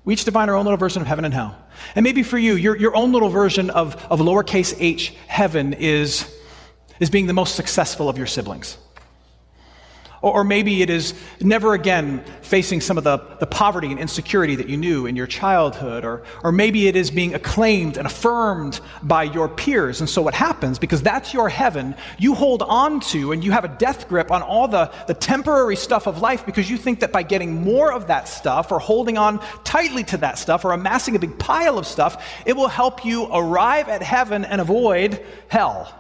We 0.05 0.15
each 0.15 0.25
define 0.25 0.49
our 0.49 0.57
own 0.57 0.65
little 0.65 0.79
version 0.79 1.03
of 1.03 1.09
heaven 1.09 1.27
and 1.27 1.35
hell. 1.35 1.57
And 1.95 2.03
maybe 2.03 2.23
for 2.23 2.39
you, 2.39 2.55
your, 2.55 2.77
your 2.77 2.97
own 2.97 3.13
little 3.13 3.29
version 3.29 3.69
of, 3.69 3.95
of 4.11 4.21
lowercase 4.21 4.75
h 4.79 5.15
heaven 5.27 5.75
is, 5.75 6.35
is 6.99 7.11
being 7.11 7.27
the 7.27 7.35
most 7.35 7.55
successful 7.55 8.09
of 8.09 8.17
your 8.17 8.27
siblings. 8.27 8.79
Or, 10.21 10.43
maybe 10.43 10.83
it 10.83 10.91
is 10.91 11.15
never 11.41 11.75
again 11.75 12.25
facing 12.43 12.81
some 12.81 12.99
of 12.99 13.05
the, 13.05 13.19
the 13.39 13.47
poverty 13.47 13.89
and 13.89 14.01
insecurity 14.01 14.57
that 14.57 14.69
you 14.69 14.77
knew 14.77 15.07
in 15.07 15.15
your 15.15 15.27
childhood. 15.27 16.05
Or, 16.05 16.25
or 16.43 16.51
maybe 16.51 16.89
it 16.89 16.97
is 16.97 17.11
being 17.11 17.35
acclaimed 17.35 17.97
and 17.97 18.07
affirmed 18.07 18.81
by 19.03 19.25
your 19.25 19.49
peers. 19.49 20.01
And 20.01 20.09
so 20.09 20.23
what 20.23 20.35
happens, 20.35 20.79
because 20.79 21.03
that's 21.03 21.33
your 21.33 21.49
heaven, 21.49 21.95
you 22.19 22.35
hold 22.35 22.63
on 22.63 23.01
to 23.01 23.33
and 23.33 23.45
you 23.45 23.53
have 23.53 23.65
a 23.65 23.69
death 23.69 24.09
grip 24.09 24.31
on 24.31 24.43
all 24.43 24.67
the, 24.67 24.91
the 25.07 25.15
temporary 25.15 25.77
stuff 25.77 26.07
of 26.07 26.21
life 26.21 26.45
because 26.47 26.71
you 26.71 26.77
think 26.79 27.01
that 27.01 27.13
by 27.13 27.23
getting 27.23 27.63
more 27.63 27.93
of 27.93 28.07
that 28.09 28.29
stuff 28.29 28.73
or 28.73 28.79
holding 28.79 29.19
on 29.19 29.39
tightly 29.65 30.05
to 30.05 30.17
that 30.17 30.39
stuff 30.39 30.65
or 30.65 30.73
amassing 30.73 31.15
a 31.17 31.19
big 31.19 31.39
pile 31.39 31.79
of 31.79 31.87
stuff, 31.87 32.25
it 32.47 32.57
will 32.57 32.69
help 32.69 33.05
you 33.05 33.29
arrive 33.33 33.89
at 33.89 34.03
heaven 34.03 34.45
and 34.45 34.61
avoid 34.61 35.25
hell. 35.49 35.95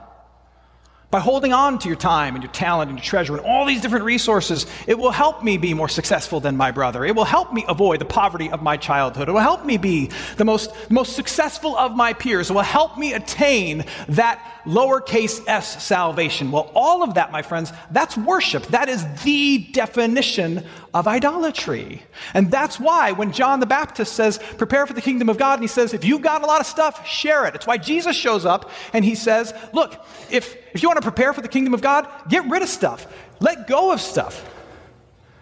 By 1.10 1.20
holding 1.20 1.54
on 1.54 1.78
to 1.78 1.88
your 1.88 1.96
time 1.96 2.34
and 2.34 2.44
your 2.44 2.52
talent 2.52 2.90
and 2.90 2.98
your 2.98 3.04
treasure 3.04 3.34
and 3.34 3.42
all 3.46 3.64
these 3.64 3.80
different 3.80 4.04
resources, 4.04 4.66
it 4.86 4.98
will 4.98 5.10
help 5.10 5.42
me 5.42 5.56
be 5.56 5.72
more 5.72 5.88
successful 5.88 6.38
than 6.38 6.54
my 6.54 6.70
brother. 6.70 7.02
It 7.02 7.16
will 7.16 7.24
help 7.24 7.50
me 7.50 7.64
avoid 7.66 7.98
the 7.98 8.04
poverty 8.04 8.50
of 8.50 8.62
my 8.62 8.76
childhood. 8.76 9.26
It 9.26 9.32
will 9.32 9.40
help 9.40 9.64
me 9.64 9.78
be 9.78 10.10
the 10.36 10.44
most, 10.44 10.70
most 10.90 11.16
successful 11.16 11.78
of 11.78 11.96
my 11.96 12.12
peers. 12.12 12.50
It 12.50 12.52
will 12.52 12.60
help 12.60 12.98
me 12.98 13.14
attain 13.14 13.86
that 14.08 14.60
lowercase 14.66 15.42
s 15.48 15.82
salvation. 15.82 16.50
Well, 16.50 16.70
all 16.74 17.02
of 17.02 17.14
that, 17.14 17.32
my 17.32 17.40
friends, 17.40 17.72
that's 17.90 18.14
worship. 18.18 18.66
That 18.66 18.90
is 18.90 19.02
the 19.22 19.66
definition 19.72 20.66
of 20.94 21.06
idolatry. 21.06 22.02
And 22.34 22.50
that's 22.50 22.80
why 22.80 23.12
when 23.12 23.32
John 23.32 23.60
the 23.60 23.66
Baptist 23.66 24.14
says, 24.14 24.38
prepare 24.56 24.86
for 24.86 24.92
the 24.92 25.02
kingdom 25.02 25.28
of 25.28 25.38
God, 25.38 25.54
and 25.54 25.62
he 25.62 25.68
says, 25.68 25.94
if 25.94 26.04
you've 26.04 26.22
got 26.22 26.42
a 26.42 26.46
lot 26.46 26.60
of 26.60 26.66
stuff, 26.66 27.06
share 27.06 27.46
it. 27.46 27.54
It's 27.54 27.66
why 27.66 27.78
Jesus 27.78 28.16
shows 28.16 28.44
up 28.46 28.70
and 28.92 29.04
he 29.04 29.14
says, 29.14 29.52
look, 29.72 30.04
if, 30.30 30.56
if 30.74 30.82
you 30.82 30.88
want 30.88 30.96
to 30.96 31.02
prepare 31.02 31.32
for 31.32 31.40
the 31.40 31.48
kingdom 31.48 31.74
of 31.74 31.80
God, 31.80 32.08
get 32.28 32.48
rid 32.48 32.62
of 32.62 32.68
stuff, 32.68 33.06
let 33.40 33.66
go 33.66 33.92
of 33.92 34.00
stuff. 34.00 34.54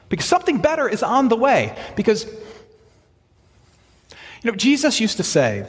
Because 0.09 0.27
something 0.27 0.59
better 0.59 0.89
is 0.89 1.03
on 1.03 1.29
the 1.29 1.37
way. 1.37 1.77
Because, 1.97 2.25
you 4.43 4.51
know, 4.51 4.57
Jesus 4.57 5.01
used 5.01 5.17
to 5.17 5.25
say, 5.25 5.67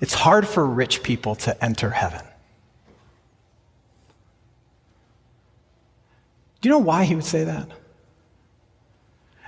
it's 0.00 0.14
hard 0.14 0.46
for 0.46 0.64
rich 0.64 1.02
people 1.02 1.34
to 1.36 1.64
enter 1.64 1.90
heaven. 1.90 2.24
Do 6.60 6.68
you 6.68 6.72
know 6.72 6.80
why 6.80 7.04
he 7.04 7.14
would 7.14 7.24
say 7.24 7.44
that? 7.44 7.68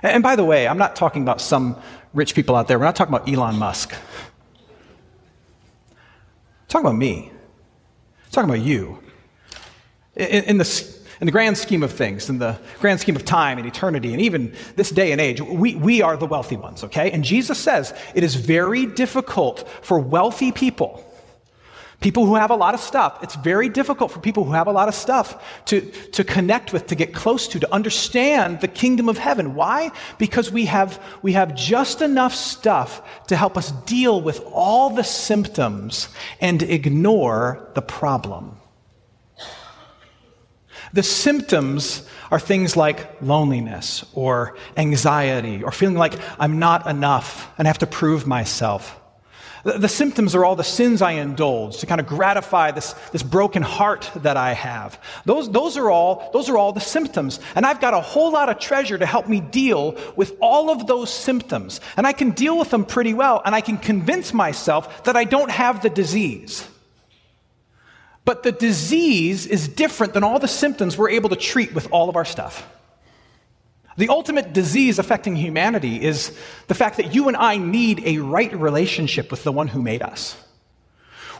And 0.03 0.23
by 0.23 0.35
the 0.35 0.43
way, 0.43 0.67
I'm 0.67 0.77
not 0.77 0.95
talking 0.95 1.21
about 1.21 1.41
some 1.41 1.75
rich 2.13 2.33
people 2.33 2.55
out 2.55 2.67
there. 2.67 2.79
We're 2.79 2.85
not 2.85 2.95
talking 2.95 3.13
about 3.13 3.29
Elon 3.29 3.57
Musk. 3.57 3.93
Talking 6.67 6.87
about 6.87 6.97
me. 6.97 7.29
I'm 7.31 8.31
talking 8.31 8.49
about 8.49 8.65
you. 8.65 8.99
In, 10.15 10.43
in, 10.43 10.57
the, 10.57 10.97
in 11.19 11.25
the 11.25 11.31
grand 11.31 11.57
scheme 11.57 11.83
of 11.83 11.91
things, 11.91 12.29
in 12.29 12.39
the 12.39 12.59
grand 12.79 12.99
scheme 12.99 13.15
of 13.15 13.25
time 13.25 13.57
and 13.57 13.67
eternity, 13.67 14.13
and 14.13 14.21
even 14.21 14.55
this 14.75 14.89
day 14.89 15.11
and 15.11 15.21
age, 15.21 15.41
we, 15.41 15.75
we 15.75 16.01
are 16.01 16.17
the 16.17 16.25
wealthy 16.25 16.57
ones, 16.57 16.83
okay? 16.83 17.11
And 17.11 17.23
Jesus 17.23 17.59
says 17.59 17.93
it 18.15 18.23
is 18.23 18.35
very 18.35 18.85
difficult 18.85 19.67
for 19.81 19.99
wealthy 19.99 20.51
people 20.51 21.05
People 22.01 22.25
who 22.25 22.33
have 22.33 22.49
a 22.49 22.55
lot 22.55 22.73
of 22.73 22.79
stuff, 22.79 23.19
it's 23.21 23.35
very 23.35 23.69
difficult 23.69 24.11
for 24.11 24.19
people 24.19 24.43
who 24.43 24.53
have 24.53 24.65
a 24.65 24.71
lot 24.71 24.87
of 24.87 24.95
stuff 24.95 25.63
to, 25.65 25.81
to 26.13 26.23
connect 26.23 26.73
with, 26.73 26.87
to 26.87 26.95
get 26.95 27.13
close 27.13 27.47
to, 27.49 27.59
to 27.59 27.71
understand 27.71 28.59
the 28.59 28.67
kingdom 28.67 29.07
of 29.07 29.19
heaven. 29.19 29.53
Why? 29.53 29.91
Because 30.17 30.51
we 30.51 30.65
have, 30.65 30.99
we 31.21 31.33
have 31.33 31.53
just 31.53 32.01
enough 32.01 32.33
stuff 32.33 33.27
to 33.27 33.35
help 33.35 33.55
us 33.55 33.71
deal 33.85 34.19
with 34.19 34.41
all 34.51 34.89
the 34.89 35.03
symptoms 35.03 36.09
and 36.39 36.63
ignore 36.63 37.69
the 37.75 37.83
problem. 37.83 38.57
The 40.93 41.03
symptoms 41.03 42.09
are 42.31 42.39
things 42.39 42.75
like 42.75 43.21
loneliness 43.21 44.05
or 44.13 44.57
anxiety 44.75 45.63
or 45.63 45.71
feeling 45.71 45.97
like 45.97 46.15
I'm 46.39 46.57
not 46.57 46.87
enough 46.87 47.53
and 47.59 47.67
I 47.67 47.69
have 47.69 47.77
to 47.77 47.87
prove 47.87 48.25
myself. 48.25 49.00
The, 49.63 49.73
the 49.73 49.87
symptoms 49.87 50.35
are 50.35 50.43
all 50.43 50.55
the 50.55 50.63
sins 50.63 51.01
I 51.01 51.11
indulge 51.11 51.77
to 51.77 51.85
kind 51.85 52.01
of 52.01 52.07
gratify 52.07 52.71
this, 52.71 52.93
this 53.11 53.23
broken 53.23 53.61
heart 53.61 54.09
that 54.17 54.37
I 54.37 54.53
have. 54.53 54.99
Those, 55.25 55.51
those, 55.51 55.77
are 55.77 55.89
all, 55.89 56.29
those 56.33 56.49
are 56.49 56.57
all 56.57 56.73
the 56.73 56.81
symptoms. 56.81 57.39
And 57.55 57.65
I've 57.65 57.81
got 57.81 57.93
a 57.93 58.01
whole 58.01 58.31
lot 58.31 58.49
of 58.49 58.59
treasure 58.59 58.97
to 58.97 59.05
help 59.05 59.27
me 59.27 59.39
deal 59.39 59.97
with 60.15 60.35
all 60.41 60.69
of 60.69 60.87
those 60.87 61.13
symptoms. 61.13 61.81
And 61.97 62.07
I 62.07 62.13
can 62.13 62.31
deal 62.31 62.57
with 62.57 62.69
them 62.71 62.85
pretty 62.85 63.13
well, 63.13 63.41
and 63.45 63.53
I 63.53 63.61
can 63.61 63.77
convince 63.77 64.33
myself 64.33 65.03
that 65.03 65.15
I 65.15 65.23
don't 65.23 65.51
have 65.51 65.81
the 65.81 65.89
disease. 65.89 66.67
But 68.25 68.43
the 68.43 68.51
disease 68.51 69.47
is 69.47 69.67
different 69.67 70.13
than 70.13 70.23
all 70.23 70.39
the 70.39 70.47
symptoms 70.47 70.97
we're 70.97 71.09
able 71.09 71.29
to 71.29 71.35
treat 71.35 71.73
with 71.73 71.87
all 71.91 72.09
of 72.09 72.15
our 72.15 72.25
stuff. 72.25 72.67
The 73.97 74.09
ultimate 74.09 74.53
disease 74.53 74.99
affecting 74.99 75.35
humanity 75.35 76.01
is 76.01 76.37
the 76.67 76.75
fact 76.75 76.97
that 76.97 77.13
you 77.13 77.27
and 77.27 77.37
I 77.37 77.57
need 77.57 78.01
a 78.05 78.19
right 78.19 78.53
relationship 78.53 79.31
with 79.31 79.43
the 79.43 79.51
one 79.51 79.67
who 79.67 79.81
made 79.81 80.01
us. 80.01 80.35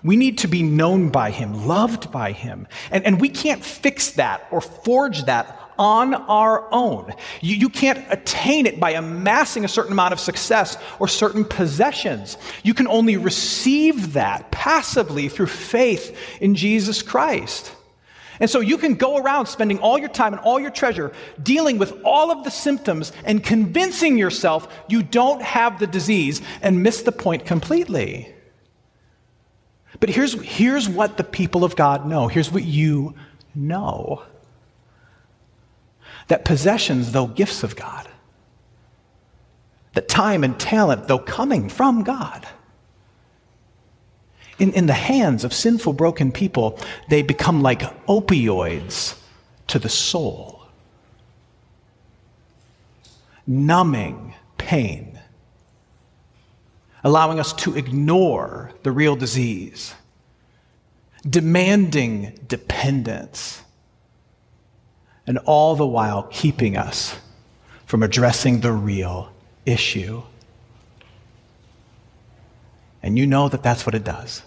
We 0.04 0.18
need 0.18 0.40
to 0.40 0.48
be 0.48 0.64
known 0.64 1.10
by 1.10 1.32
him, 1.32 1.68
loved 1.68 2.12
by 2.12 2.32
him. 2.32 2.68
And, 2.90 3.06
and 3.06 3.22
we 3.22 3.30
can't 3.30 3.64
fix 3.64 4.12
that 4.12 4.48
or 4.52 4.60
forge 4.60 5.24
that 5.26 5.58
on 5.78 6.14
our 6.14 6.68
own. 6.72 7.14
You, 7.40 7.56
you 7.56 7.70
can't 7.70 8.04
attain 8.10 8.66
it 8.66 8.80
by 8.80 8.92
amassing 8.92 9.64
a 9.64 9.68
certain 9.68 9.92
amount 9.92 10.14
of 10.14 10.20
success 10.20 10.78
or 11.00 11.08
certain 11.08 11.46
possessions. 11.46 12.38
You 12.64 12.74
can 12.74 12.88
only 12.88 13.18
receive 13.18 14.14
that 14.14 14.52
passively 14.52 15.30
through 15.30 15.48
faith 15.48 16.18
in 16.42 16.56
Jesus 16.56 17.02
Christ. 17.02 17.76
And 18.42 18.50
so 18.50 18.60
you 18.60 18.80
can 18.80 18.96
go 18.96 19.18
around 19.18 19.46
spending 19.46 19.78
all 19.80 20.00
your 20.00 20.10
time 20.10 20.34
and 20.34 20.42
all 20.42 20.60
your 20.60 20.72
treasure 20.72 21.14
dealing 21.42 21.78
with 21.78 21.94
all 22.04 22.32
of 22.32 22.44
the 22.44 22.50
symptoms 22.50 23.14
and 23.24 23.44
convincing 23.44 24.18
yourself 24.18 24.68
you 24.90 25.04
don't 25.04 25.44
have 25.44 25.80
the 25.80 25.86
disease 25.86 26.42
and 26.64 26.82
miss 26.82 27.04
the 27.04 27.12
point 27.12 27.46
completely. 27.46 28.34
But 30.00 30.10
here's, 30.10 30.34
here's 30.42 30.90
what 30.90 31.18
the 31.18 31.24
people 31.24 31.64
of 31.64 31.76
God 31.76 32.08
know. 32.08 32.28
Here's 32.28 32.52
what 32.52 32.64
you 32.64 33.14
know 33.54 34.24
that 36.28 36.44
possessions, 36.46 37.12
though 37.12 37.28
gifts 37.28 37.62
of 37.62 37.76
God, 37.76 38.08
that 39.94 40.08
time 40.08 40.44
and 40.44 40.60
talent, 40.60 41.08
though 41.08 41.20
coming 41.20 41.70
from 41.70 42.04
God, 42.04 42.48
in, 44.62 44.72
in 44.74 44.86
the 44.86 44.94
hands 44.94 45.44
of 45.44 45.56
sinful, 45.56 45.94
broken 45.94 46.32
people, 46.32 46.78
they 47.10 47.24
become 47.24 47.64
like 47.64 47.82
opioids 48.06 49.18
to 49.66 49.80
the 49.80 49.90
soul, 49.90 50.68
numbing 53.48 54.36
pain, 54.60 55.20
allowing 57.04 57.40
us 57.40 57.54
to 57.54 57.76
ignore 57.76 58.72
the 58.84 58.92
real 58.92 59.16
disease, 59.16 59.96
demanding 61.28 62.38
dependence, 62.48 63.64
and 65.26 65.40
all 65.40 65.76
the 65.76 65.88
while 65.88 66.28
keeping 66.30 66.78
us 66.78 67.18
from 67.88 68.04
addressing 68.04 68.60
the 68.60 68.72
real 68.72 69.34
issue. 69.66 70.22
And 73.02 73.18
you 73.18 73.26
know 73.26 73.50
that 73.50 73.64
that's 73.64 73.88
what 73.88 73.96
it 73.96 74.04
does. 74.04 74.44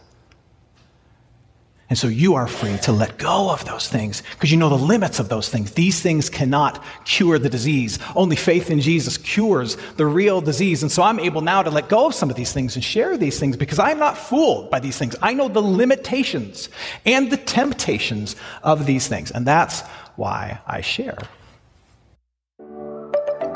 And 1.91 1.99
so 1.99 2.09
you 2.09 2.35
are 2.35 2.49
free 2.49 2.79
to 2.79 2.93
let 2.93 3.19
go 3.19 3.51
of 3.51 3.67
those 3.67 3.89
things 3.89 4.23
because 4.33 4.51
you 4.51 4.57
know 4.57 4.71
the 4.71 4.77
limits 4.77 5.19
of 5.19 5.29
those 5.29 5.51
things. 5.51 5.73
These 5.73 6.01
things 6.01 6.31
cannot 6.31 6.83
cure 7.05 7.39
the 7.39 7.51
disease. 7.51 7.99
Only 8.17 8.37
faith 8.37 8.71
in 8.71 8.81
Jesus 8.81 9.19
cures 9.19 9.77
the 9.97 10.07
real 10.07 10.41
disease. 10.41 10.83
And 10.83 10.91
so 10.91 11.03
I'm 11.03 11.21
able 11.21 11.43
now 11.43 11.63
to 11.63 11.71
let 11.71 11.91
go 11.91 12.07
of 12.07 12.15
some 12.15 12.31
of 12.31 12.37
these 12.37 12.53
things 12.53 12.75
and 12.75 12.83
share 12.83 13.19
these 13.19 13.39
things 13.39 13.57
because 13.57 13.79
I'm 13.79 13.99
not 13.99 14.17
fooled 14.17 14.71
by 14.71 14.81
these 14.81 14.97
things. 14.97 15.15
I 15.21 15.35
know 15.35 15.49
the 15.49 15.61
limitations 15.61 16.71
and 17.05 17.31
the 17.31 17.37
temptations 17.37 18.35
of 18.63 18.87
these 18.87 19.07
things. 19.07 19.31
And 19.31 19.47
that's 19.47 19.83
why 20.17 20.61
I 20.67 20.81
share. 20.81 21.19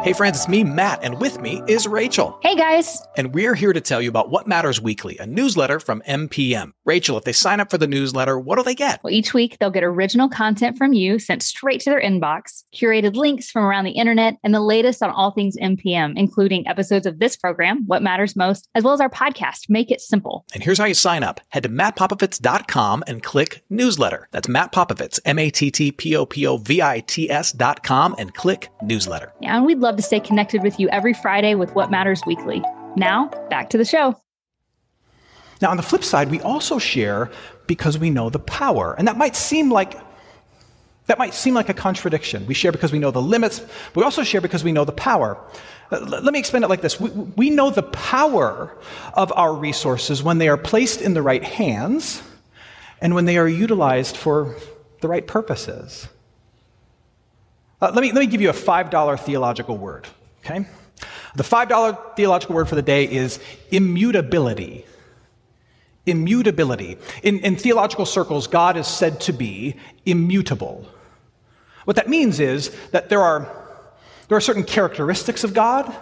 Hey, 0.01 0.13
friends, 0.13 0.37
it's 0.37 0.49
me, 0.49 0.63
Matt, 0.63 1.03
and 1.03 1.21
with 1.21 1.41
me 1.41 1.61
is 1.67 1.89
Rachel. 1.89 2.39
Hey, 2.41 2.55
guys. 2.55 3.03
And 3.17 3.35
we're 3.35 3.57
here 3.57 3.73
to 3.73 3.81
tell 3.81 4.01
you 4.01 4.09
about 4.09 4.31
What 4.31 4.47
Matters 4.47 4.81
Weekly, 4.81 5.19
a 5.19 5.27
newsletter 5.27 5.81
from 5.81 6.03
MPM. 6.03 6.71
Rachel, 6.85 7.19
if 7.19 7.25
they 7.25 7.33
sign 7.33 7.59
up 7.59 7.69
for 7.69 7.79
the 7.79 7.89
newsletter, 7.89 8.39
what 8.39 8.59
do 8.59 8.63
they 8.63 8.77
get? 8.77 9.03
Well, 9.03 9.13
each 9.13 9.35
week 9.35 9.59
they'll 9.59 9.73
get 9.73 9.83
original 9.83 10.29
content 10.29 10.79
from 10.79 10.93
you 10.93 11.19
sent 11.19 11.43
straight 11.43 11.81
to 11.81 11.91
their 11.91 12.01
inbox, 12.01 12.63
curated 12.73 13.17
links 13.17 13.51
from 13.51 13.65
around 13.65 13.85
the 13.85 13.91
internet, 13.91 14.37
and 14.45 14.55
the 14.55 14.61
latest 14.61 15.03
on 15.03 15.11
all 15.11 15.33
things 15.33 15.57
MPM, 15.57 16.13
including 16.17 16.67
episodes 16.69 17.05
of 17.05 17.19
this 17.19 17.37
program, 17.37 17.85
What 17.87 18.01
Matters 18.01 18.37
Most, 18.37 18.69
as 18.77 18.85
well 18.85 18.95
as 18.95 19.01
our 19.01 19.11
podcast, 19.11 19.69
Make 19.69 19.91
It 19.91 20.01
Simple. 20.01 20.47
And 20.55 20.63
here's 20.63 20.79
how 20.79 20.85
you 20.85 20.95
sign 20.95 21.25
up 21.25 21.41
head 21.49 21.65
to 21.65 21.69
mattpopovits.com 21.69 23.03
and 23.09 23.23
click 23.25 23.65
newsletter. 23.69 24.29
That's 24.31 24.49
Matt 24.49 24.71
Popovits, 24.71 25.19
M 25.25 25.41
A 25.41 25.51
T 25.51 25.73
T 25.73 25.91
P 25.91 26.15
O 26.15 26.25
P 26.25 26.47
O 26.47 26.57
V 26.59 26.81
I 26.81 27.01
T 27.01 27.29
S.com, 27.29 28.15
and 28.17 28.33
click 28.33 28.69
newsletter. 28.81 29.33
Yeah, 29.41 29.57
and 29.57 29.67
we'd 29.67 29.79
love 29.79 29.88
to 29.97 30.03
stay 30.03 30.21
connected 30.21 30.63
with 30.63 30.79
you 30.79 30.89
every 30.91 31.15
Friday 31.15 31.55
with 31.55 31.75
What 31.75 31.91
Matters 31.91 32.23
Weekly. 32.27 32.63
Now, 32.97 33.29
back 33.51 33.71
to 33.71 33.79
the 33.79 33.85
show. 33.85 34.21
Now, 35.61 35.71
on 35.71 35.77
the 35.77 35.83
flip 35.83 36.05
side, 36.05 36.31
we 36.31 36.41
also 36.41 36.79
share 36.79 37.31
because 37.67 37.99
we 37.99 38.11
know 38.11 38.31
the 38.31 38.39
power. 38.39 38.95
And 38.97 39.09
that 39.09 39.17
might 39.17 39.37
seem 39.37 39.71
like 39.71 39.99
that 41.07 41.19
might 41.19 41.33
seem 41.33 41.55
like 41.55 41.71
a 41.71 41.75
contradiction. 41.75 42.47
We 42.47 42.53
share 42.53 42.71
because 42.71 42.93
we 42.93 42.99
know 42.99 43.11
the 43.11 43.23
limits, 43.23 43.61
but 43.61 43.97
we 43.97 44.03
also 44.03 44.23
share 44.23 44.43
because 44.43 44.63
we 44.63 44.73
know 44.73 44.85
the 44.85 44.93
power. 44.93 45.39
Uh, 45.91 46.01
let 46.01 46.35
me 46.35 46.39
explain 46.39 46.63
it 46.63 46.69
like 46.69 46.83
this. 46.83 47.01
We, 47.01 47.09
we 47.09 47.49
know 47.49 47.71
the 47.71 47.83
power 47.83 48.77
of 49.15 49.33
our 49.35 49.55
resources 49.55 50.23
when 50.23 50.37
they 50.37 50.49
are 50.49 50.59
placed 50.59 51.01
in 51.01 51.15
the 51.15 51.23
right 51.23 51.43
hands 51.43 52.23
and 53.01 53.15
when 53.15 53.25
they 53.25 53.39
are 53.39 53.49
utilized 53.49 54.19
for 54.19 54.55
the 55.01 55.09
right 55.09 55.27
purposes. 55.27 56.09
Uh, 57.81 57.93
let, 57.95 58.03
me, 58.03 58.13
let 58.13 58.21
me 58.21 58.27
give 58.27 58.41
you 58.41 58.51
a 58.51 58.55
$5 58.55 59.21
theological 59.21 59.77
word, 59.77 60.09
okay? 60.45 60.67
The 61.37 61.45
$5 61.45 62.17
theological 62.17 62.57
word 62.57 62.69
for 62.69 62.75
the 62.75 62.83
day 62.83 63.05
is 63.05 63.39
immutability. 63.71 64.85
Immutability. 66.05 66.99
In, 67.23 67.39
in 67.41 67.55
theological 67.55 68.07
circles, 68.07 68.49
God 68.49 68.77
is 68.77 68.89
said 68.89 69.21
to 69.23 69.33
be 69.33 69.77
immutable. 70.05 70.89
What 71.85 71.97
that 71.97 72.09
means 72.09 72.41
is 72.41 72.75
that 72.91 73.09
there 73.09 73.23
are, 73.23 73.43
there 74.27 74.37
are 74.37 74.41
certain 74.41 74.65
characteristics 74.65 75.45
of 75.45 75.55
God 75.55 75.95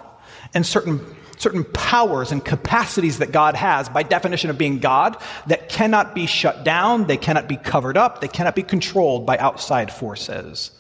and 0.55 0.65
certain, 0.65 1.05
certain 1.37 1.65
powers 1.65 2.33
and 2.33 2.43
capacities 2.43 3.19
that 3.19 3.33
God 3.33 3.55
has, 3.55 3.91
by 3.91 4.03
definition 4.03 4.49
of 4.49 4.57
being 4.57 4.79
God, 4.79 5.17
that 5.49 5.69
cannot 5.69 6.15
be 6.15 6.27
shut 6.27 6.65
down, 6.65 7.07
they 7.07 7.19
cannot 7.19 7.49
be 7.49 7.57
covered 7.57 7.99
up, 7.99 8.23
they 8.23 8.29
cannot 8.29 8.55
be 8.55 8.63
controlled 8.63 9.27
by 9.27 9.37
outside 9.37 9.93
forces. 9.93 10.71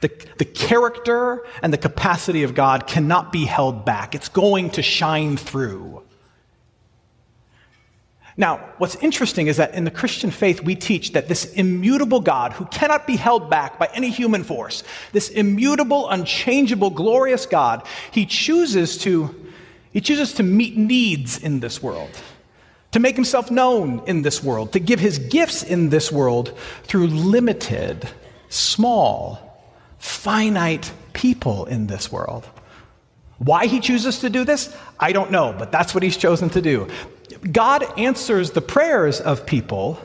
The, 0.00 0.10
the 0.38 0.44
character 0.44 1.44
and 1.62 1.72
the 1.72 1.78
capacity 1.78 2.42
of 2.42 2.54
God 2.54 2.86
cannot 2.86 3.32
be 3.32 3.46
held 3.46 3.84
back. 3.84 4.14
It's 4.14 4.28
going 4.28 4.70
to 4.70 4.82
shine 4.82 5.36
through. 5.36 6.02
Now, 8.38 8.58
what's 8.76 8.96
interesting 8.96 9.46
is 9.46 9.56
that 9.56 9.74
in 9.74 9.84
the 9.84 9.90
Christian 9.90 10.30
faith, 10.30 10.62
we 10.62 10.74
teach 10.74 11.12
that 11.12 11.26
this 11.26 11.50
immutable 11.54 12.20
God, 12.20 12.52
who 12.52 12.66
cannot 12.66 13.06
be 13.06 13.16
held 13.16 13.48
back 13.48 13.78
by 13.78 13.88
any 13.94 14.10
human 14.10 14.44
force, 14.44 14.82
this 15.12 15.30
immutable, 15.30 16.08
unchangeable, 16.10 16.90
glorious 16.90 17.46
God, 17.46 17.86
he 18.10 18.26
chooses 18.26 18.98
to, 18.98 19.34
he 19.90 20.02
chooses 20.02 20.34
to 20.34 20.42
meet 20.42 20.76
needs 20.76 21.38
in 21.38 21.60
this 21.60 21.82
world, 21.82 22.10
to 22.92 23.00
make 23.00 23.14
himself 23.14 23.50
known 23.50 24.02
in 24.06 24.20
this 24.20 24.44
world, 24.44 24.74
to 24.74 24.80
give 24.80 25.00
his 25.00 25.18
gifts 25.18 25.62
in 25.62 25.88
this 25.88 26.12
world 26.12 26.52
through 26.82 27.06
limited, 27.06 28.06
small, 28.50 29.45
finite 30.06 30.92
people 31.12 31.66
in 31.66 31.88
this 31.88 32.10
world. 32.10 32.46
Why 33.38 33.66
he 33.66 33.80
chooses 33.80 34.20
to 34.20 34.30
do 34.30 34.44
this, 34.44 34.74
I 34.98 35.12
don't 35.12 35.30
know, 35.30 35.54
but 35.58 35.70
that's 35.72 35.94
what 35.94 36.02
he's 36.02 36.16
chosen 36.16 36.48
to 36.50 36.62
do. 36.62 36.88
God 37.52 37.84
answers 37.98 38.52
the 38.52 38.60
prayers 38.60 39.20
of 39.20 39.44
people 39.44 40.00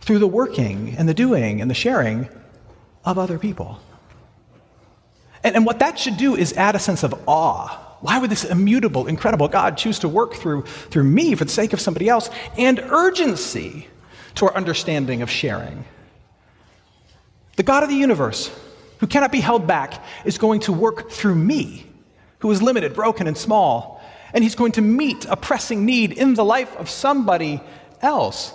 through 0.00 0.18
the 0.18 0.26
working 0.26 0.94
and 0.98 1.08
the 1.08 1.14
doing 1.14 1.60
and 1.60 1.70
the 1.70 1.74
sharing 1.74 2.28
of 3.04 3.18
other 3.18 3.38
people. 3.38 3.80
And, 5.42 5.56
and 5.56 5.64
what 5.64 5.78
that 5.78 5.98
should 5.98 6.16
do 6.16 6.34
is 6.34 6.52
add 6.54 6.74
a 6.74 6.78
sense 6.78 7.02
of 7.02 7.14
awe. 7.26 7.68
Why 8.00 8.18
would 8.18 8.30
this 8.30 8.44
immutable, 8.44 9.06
incredible 9.06 9.48
God 9.48 9.78
choose 9.78 10.00
to 10.00 10.08
work 10.08 10.34
through, 10.34 10.62
through 10.62 11.04
me 11.04 11.34
for 11.34 11.44
the 11.44 11.50
sake 11.50 11.72
of 11.72 11.80
somebody 11.80 12.08
else? 12.08 12.30
And 12.56 12.78
urgency 12.80 13.86
to 14.34 14.46
our 14.46 14.54
understanding 14.54 15.22
of 15.22 15.30
sharing. 15.30 15.84
The 17.56 17.62
God 17.62 17.82
of 17.82 17.88
the 17.88 17.96
universe 17.96 18.50
who 18.98 19.06
cannot 19.06 19.32
be 19.32 19.40
held 19.40 19.66
back, 19.66 20.04
is 20.24 20.38
going 20.38 20.60
to 20.60 20.72
work 20.72 21.10
through 21.10 21.34
me, 21.34 21.86
who 22.40 22.50
is 22.50 22.62
limited, 22.62 22.94
broken, 22.94 23.26
and 23.26 23.36
small. 23.36 24.00
And 24.32 24.44
he's 24.44 24.54
going 24.54 24.72
to 24.72 24.82
meet 24.82 25.24
a 25.26 25.36
pressing 25.36 25.84
need 25.84 26.12
in 26.12 26.34
the 26.34 26.44
life 26.44 26.76
of 26.76 26.90
somebody 26.90 27.60
else. 28.02 28.54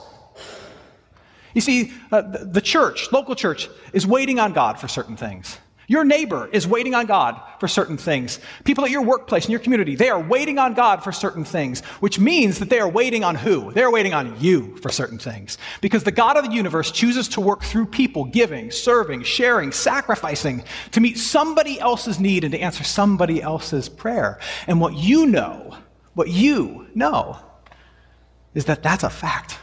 You 1.54 1.62
see, 1.62 1.94
uh, 2.12 2.22
the 2.22 2.62
church, 2.62 3.12
local 3.12 3.36
church, 3.36 3.70
is 3.92 4.06
waiting 4.08 4.40
on 4.40 4.54
God 4.54 4.80
for 4.80 4.88
certain 4.88 5.16
things. 5.16 5.58
Your 5.88 6.06
neighbor 6.06 6.48
is 6.52 6.66
waiting 6.66 6.96
on 6.96 7.06
God 7.06 7.42
for 7.60 7.68
certain 7.68 7.98
things. 7.98 8.40
People 8.64 8.86
at 8.86 8.92
your 8.92 9.02
workplace, 9.02 9.46
in 9.46 9.52
your 9.52 9.60
community, 9.60 9.96
they 9.96 10.10
are 10.10 10.20
waiting 10.20 10.58
on 10.58 10.74
God 10.74 11.04
for 11.04 11.12
certain 11.12 11.44
things, 11.44 11.82
which 12.00 12.20
means 12.20 12.60
that 12.60 12.70
they 12.70 12.80
are 12.80 12.90
waiting 12.90 13.24
on 13.24 13.36
who? 13.36 13.72
They 13.72 13.84
are 13.84 13.92
waiting 13.92 14.14
on 14.14 14.40
you 14.40 14.78
for 14.78 14.90
certain 14.90 15.18
things. 15.18 15.58
Because 15.82 16.04
the 16.04 16.12
God 16.12 16.38
of 16.38 16.46
the 16.46 16.52
universe 16.52 16.90
chooses 16.90 17.28
to 17.30 17.42
work 17.42 17.64
through 17.64 17.88
people 17.88 18.24
giving, 18.24 18.72
serving, 18.72 19.24
sharing, 19.24 19.72
sacrificing 19.72 20.64
to 20.92 21.02
meet 21.02 21.18
somebody 21.18 21.80
else's 21.80 22.20
need 22.20 22.46
and 22.46 22.54
to 22.54 22.60
answer 22.60 22.84
somebody 22.84 23.42
else's 23.42 23.90
prayer. 23.90 24.40
And 24.68 24.80
what 24.80 24.94
you 24.94 25.26
know, 25.26 25.78
what 26.14 26.30
you 26.30 26.88
know, 26.96 27.38
is 28.54 28.66
that 28.66 28.84
that's 28.84 29.04
a 29.04 29.10
fact. 29.10 29.60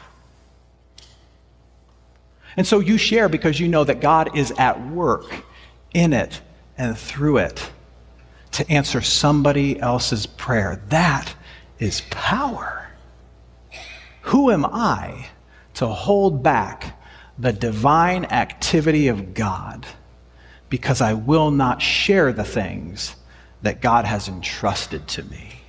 And 2.57 2.67
so 2.67 2.79
you 2.79 2.97
share 2.97 3.29
because 3.29 3.59
you 3.59 3.67
know 3.67 3.83
that 3.85 4.01
God 4.01 4.37
is 4.37 4.51
at 4.57 4.85
work 4.89 5.45
in 5.93 6.13
it 6.13 6.41
and 6.77 6.97
through 6.97 7.37
it 7.37 7.71
to 8.51 8.69
answer 8.69 9.01
somebody 9.01 9.79
else's 9.79 10.25
prayer. 10.25 10.81
That 10.89 11.33
is 11.79 12.01
power. 12.09 12.89
Who 14.23 14.51
am 14.51 14.65
I 14.65 15.27
to 15.75 15.87
hold 15.87 16.43
back 16.43 16.99
the 17.37 17.53
divine 17.53 18.25
activity 18.25 19.07
of 19.07 19.33
God 19.33 19.85
because 20.69 21.01
I 21.01 21.13
will 21.13 21.51
not 21.51 21.81
share 21.81 22.31
the 22.31 22.43
things 22.43 23.15
that 23.61 23.81
God 23.81 24.05
has 24.05 24.27
entrusted 24.27 25.07
to 25.09 25.23
me? 25.23 25.61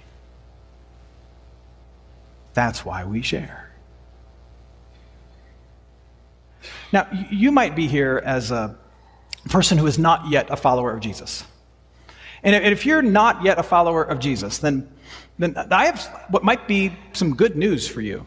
That's 2.55 2.85
why 2.85 3.05
we 3.05 3.23
share. 3.23 3.71
Now, 6.93 7.09
you 7.31 7.51
might 7.51 7.75
be 7.75 7.89
here 7.89 8.23
as 8.25 8.51
a 8.51 8.77
person 9.49 9.79
who 9.79 9.87
is 9.87 9.99
not 9.99 10.31
yet 10.31 10.47
a 10.51 10.57
follower 10.57 10.93
of 10.93 11.01
Jesus. 11.01 11.45
And 12.43 12.55
if 12.73 12.87
you're 12.87 13.03
not 13.03 13.45
yet 13.45 13.59
a 13.59 13.63
follower 13.63 14.03
of 14.03 14.19
Jesus, 14.19 14.59
then, 14.59 14.89
then 15.39 15.57
I 15.71 15.87
have 15.87 16.27
what 16.31 16.43
might 16.43 16.67
be 16.67 16.93
some 17.13 17.37
good 17.37 17.57
news 17.57 17.87
for 17.87 18.01
you. 18.01 18.27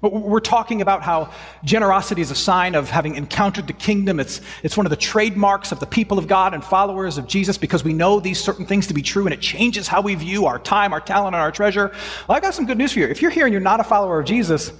We're 0.00 0.40
talking 0.40 0.82
about 0.82 1.02
how 1.02 1.32
generosity 1.62 2.22
is 2.22 2.32
a 2.32 2.34
sign 2.34 2.74
of 2.74 2.90
having 2.90 3.14
encountered 3.14 3.68
the 3.68 3.72
kingdom. 3.72 4.18
It's, 4.18 4.40
it's 4.64 4.76
one 4.76 4.84
of 4.84 4.90
the 4.90 4.96
trademarks 4.96 5.70
of 5.70 5.78
the 5.78 5.86
people 5.86 6.18
of 6.18 6.26
God 6.26 6.54
and 6.54 6.64
followers 6.64 7.18
of 7.18 7.28
Jesus 7.28 7.56
because 7.56 7.84
we 7.84 7.92
know 7.92 8.18
these 8.18 8.40
certain 8.40 8.66
things 8.66 8.88
to 8.88 8.94
be 8.94 9.02
true 9.02 9.26
and 9.26 9.32
it 9.32 9.40
changes 9.40 9.86
how 9.86 10.00
we 10.00 10.16
view 10.16 10.46
our 10.46 10.58
time, 10.58 10.92
our 10.92 11.00
talent, 11.00 11.36
and 11.36 11.40
our 11.40 11.52
treasure. 11.52 11.92
Well, 12.26 12.36
I've 12.36 12.42
got 12.42 12.52
some 12.52 12.66
good 12.66 12.78
news 12.78 12.92
for 12.92 12.98
you. 12.98 13.06
If 13.06 13.22
you're 13.22 13.30
here 13.30 13.46
and 13.46 13.52
you're 13.52 13.60
not 13.60 13.78
a 13.78 13.84
follower 13.84 14.18
of 14.18 14.26
Jesus, 14.26 14.72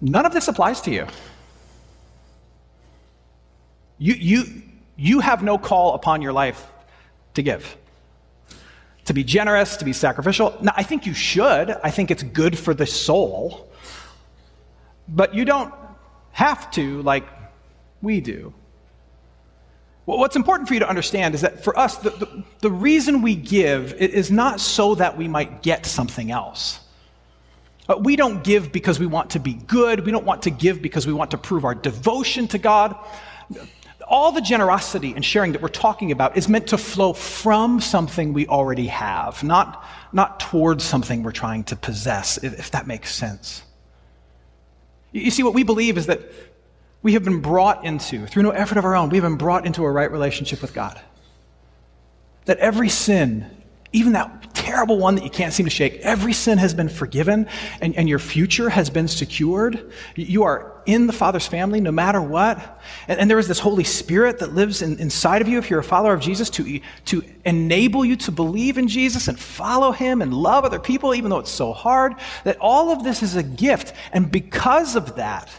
none 0.00 0.24
of 0.24 0.32
this 0.32 0.48
applies 0.48 0.80
to 0.82 0.90
you. 0.90 1.06
You, 3.98 4.14
you, 4.14 4.44
you 4.96 5.20
have 5.20 5.42
no 5.42 5.58
call 5.58 5.94
upon 5.94 6.22
your 6.22 6.32
life 6.32 6.64
to 7.34 7.42
give, 7.42 7.76
to 9.04 9.12
be 9.12 9.24
generous, 9.24 9.76
to 9.76 9.84
be 9.84 9.92
sacrificial. 9.92 10.56
Now, 10.60 10.72
I 10.76 10.82
think 10.82 11.06
you 11.06 11.14
should. 11.14 11.70
I 11.70 11.90
think 11.90 12.10
it's 12.10 12.22
good 12.22 12.58
for 12.58 12.74
the 12.74 12.86
soul. 12.86 13.70
But 15.08 15.34
you 15.34 15.44
don't 15.44 15.72
have 16.32 16.70
to 16.72 17.02
like 17.02 17.26
we 18.02 18.20
do. 18.20 18.52
Well, 20.06 20.18
what's 20.18 20.36
important 20.36 20.68
for 20.68 20.74
you 20.74 20.80
to 20.80 20.88
understand 20.88 21.34
is 21.34 21.42
that 21.42 21.62
for 21.62 21.78
us, 21.78 21.98
the, 21.98 22.10
the, 22.10 22.44
the 22.60 22.70
reason 22.70 23.20
we 23.20 23.34
give 23.34 23.92
is 23.94 24.30
not 24.30 24.58
so 24.60 24.94
that 24.94 25.18
we 25.18 25.28
might 25.28 25.62
get 25.62 25.84
something 25.84 26.30
else. 26.30 26.80
Uh, 27.88 27.96
we 27.98 28.16
don't 28.16 28.42
give 28.42 28.72
because 28.72 28.98
we 28.98 29.06
want 29.06 29.30
to 29.30 29.38
be 29.38 29.54
good. 29.54 30.06
We 30.06 30.12
don't 30.12 30.24
want 30.24 30.42
to 30.42 30.50
give 30.50 30.80
because 30.80 31.06
we 31.06 31.12
want 31.12 31.30
to 31.32 31.38
prove 31.38 31.64
our 31.64 31.74
devotion 31.74 32.48
to 32.48 32.58
God. 32.58 32.96
All 34.10 34.32
the 34.32 34.40
generosity 34.40 35.12
and 35.14 35.22
sharing 35.22 35.52
that 35.52 35.60
we're 35.60 35.68
talking 35.68 36.12
about 36.12 36.36
is 36.36 36.48
meant 36.48 36.68
to 36.68 36.78
flow 36.78 37.12
from 37.12 37.80
something 37.80 38.32
we 38.32 38.46
already 38.46 38.86
have, 38.86 39.44
not, 39.44 39.84
not 40.12 40.40
towards 40.40 40.82
something 40.82 41.22
we're 41.22 41.30
trying 41.32 41.64
to 41.64 41.76
possess, 41.76 42.38
if, 42.38 42.58
if 42.58 42.70
that 42.70 42.86
makes 42.86 43.14
sense. 43.14 43.62
You 45.12 45.30
see, 45.30 45.42
what 45.42 45.52
we 45.52 45.62
believe 45.62 45.98
is 45.98 46.06
that 46.06 46.20
we 47.02 47.12
have 47.12 47.24
been 47.24 47.40
brought 47.40 47.84
into, 47.84 48.26
through 48.26 48.44
no 48.44 48.50
effort 48.50 48.78
of 48.78 48.84
our 48.84 48.96
own, 48.96 49.10
we 49.10 49.18
have 49.18 49.24
been 49.24 49.36
brought 49.36 49.66
into 49.66 49.84
a 49.84 49.90
right 49.90 50.10
relationship 50.10 50.62
with 50.62 50.72
God. 50.72 51.00
That 52.46 52.58
every 52.58 52.88
sin, 52.88 53.50
even 53.92 54.12
that 54.14 54.47
terrible 54.68 54.98
one 54.98 55.14
that 55.14 55.24
you 55.24 55.30
can't 55.30 55.54
seem 55.54 55.64
to 55.64 55.70
shake, 55.70 55.94
every 56.00 56.34
sin 56.34 56.58
has 56.58 56.74
been 56.74 56.90
forgiven 56.90 57.46
and, 57.80 57.96
and 57.96 58.06
your 58.06 58.18
future 58.18 58.68
has 58.68 58.90
been 58.90 59.08
secured. 59.08 59.90
You 60.14 60.42
are 60.42 60.82
in 60.84 61.06
the 61.06 61.12
Father's 61.12 61.46
family 61.46 61.80
no 61.80 61.90
matter 61.90 62.20
what. 62.20 62.80
And, 63.08 63.18
and 63.18 63.30
there 63.30 63.38
is 63.38 63.48
this 63.48 63.58
Holy 63.58 63.84
Spirit 63.84 64.40
that 64.40 64.52
lives 64.54 64.82
in, 64.82 64.98
inside 64.98 65.40
of 65.40 65.48
you 65.48 65.56
if 65.58 65.70
you're 65.70 65.80
a 65.80 65.84
follower 65.84 66.12
of 66.12 66.20
Jesus 66.20 66.50
to, 66.50 66.80
to 67.06 67.24
enable 67.46 68.04
you 68.04 68.16
to 68.16 68.30
believe 68.30 68.76
in 68.76 68.88
Jesus 68.88 69.26
and 69.28 69.38
follow 69.38 69.90
Him 69.90 70.20
and 70.20 70.34
love 70.34 70.64
other 70.64 70.80
people, 70.80 71.14
even 71.14 71.30
though 71.30 71.38
it's 71.38 71.50
so 71.50 71.72
hard. 71.72 72.14
That 72.44 72.58
all 72.60 72.90
of 72.90 73.02
this 73.02 73.22
is 73.22 73.36
a 73.36 73.42
gift. 73.42 73.94
And 74.12 74.30
because 74.30 74.96
of 74.96 75.16
that, 75.16 75.50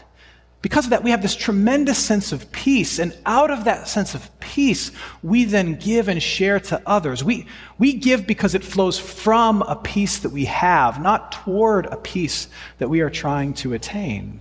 because 0.62 0.84
of 0.84 0.90
that, 0.90 1.02
we 1.02 1.10
have 1.10 1.22
this 1.22 1.34
tremendous 1.34 1.98
sense 1.98 2.32
of 2.32 2.52
peace. 2.52 2.98
And 2.98 3.16
out 3.24 3.50
of 3.50 3.64
that 3.64 3.88
sense 3.88 4.14
of 4.14 4.28
peace, 4.40 4.90
we 5.22 5.44
then 5.44 5.76
give 5.76 6.08
and 6.08 6.22
share 6.22 6.60
to 6.60 6.82
others. 6.84 7.24
We, 7.24 7.46
we 7.78 7.94
give 7.94 8.26
because 8.26 8.54
it 8.54 8.62
flows 8.62 8.98
from 8.98 9.62
a 9.62 9.74
peace 9.74 10.18
that 10.18 10.30
we 10.30 10.44
have, 10.44 11.00
not 11.00 11.32
toward 11.32 11.86
a 11.86 11.96
peace 11.96 12.48
that 12.76 12.88
we 12.90 13.00
are 13.00 13.08
trying 13.08 13.54
to 13.54 13.72
attain. 13.72 14.40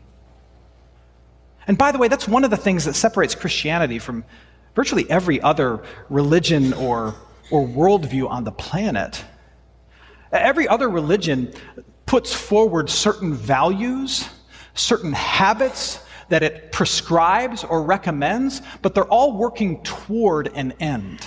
And 1.67 1.77
by 1.77 1.93
the 1.93 1.97
way, 1.97 2.09
that's 2.09 2.27
one 2.27 2.43
of 2.43 2.49
the 2.49 2.57
things 2.57 2.83
that 2.83 2.95
separates 2.95 3.33
Christianity 3.33 3.99
from 3.99 4.25
virtually 4.75 5.09
every 5.09 5.39
other 5.41 5.83
religion 6.09 6.73
or, 6.73 7.15
or 7.49 7.65
worldview 7.65 8.29
on 8.29 8.43
the 8.43 8.51
planet. 8.51 9.23
Every 10.33 10.67
other 10.67 10.89
religion 10.89 11.53
puts 12.05 12.33
forward 12.33 12.89
certain 12.89 13.33
values, 13.33 14.27
certain 14.73 15.13
habits, 15.13 16.03
that 16.29 16.43
it 16.43 16.71
prescribes 16.71 17.63
or 17.63 17.83
recommends, 17.83 18.61
but 18.81 18.93
they're 18.93 19.03
all 19.05 19.33
working 19.37 19.83
toward 19.83 20.47
an 20.55 20.73
end. 20.79 21.19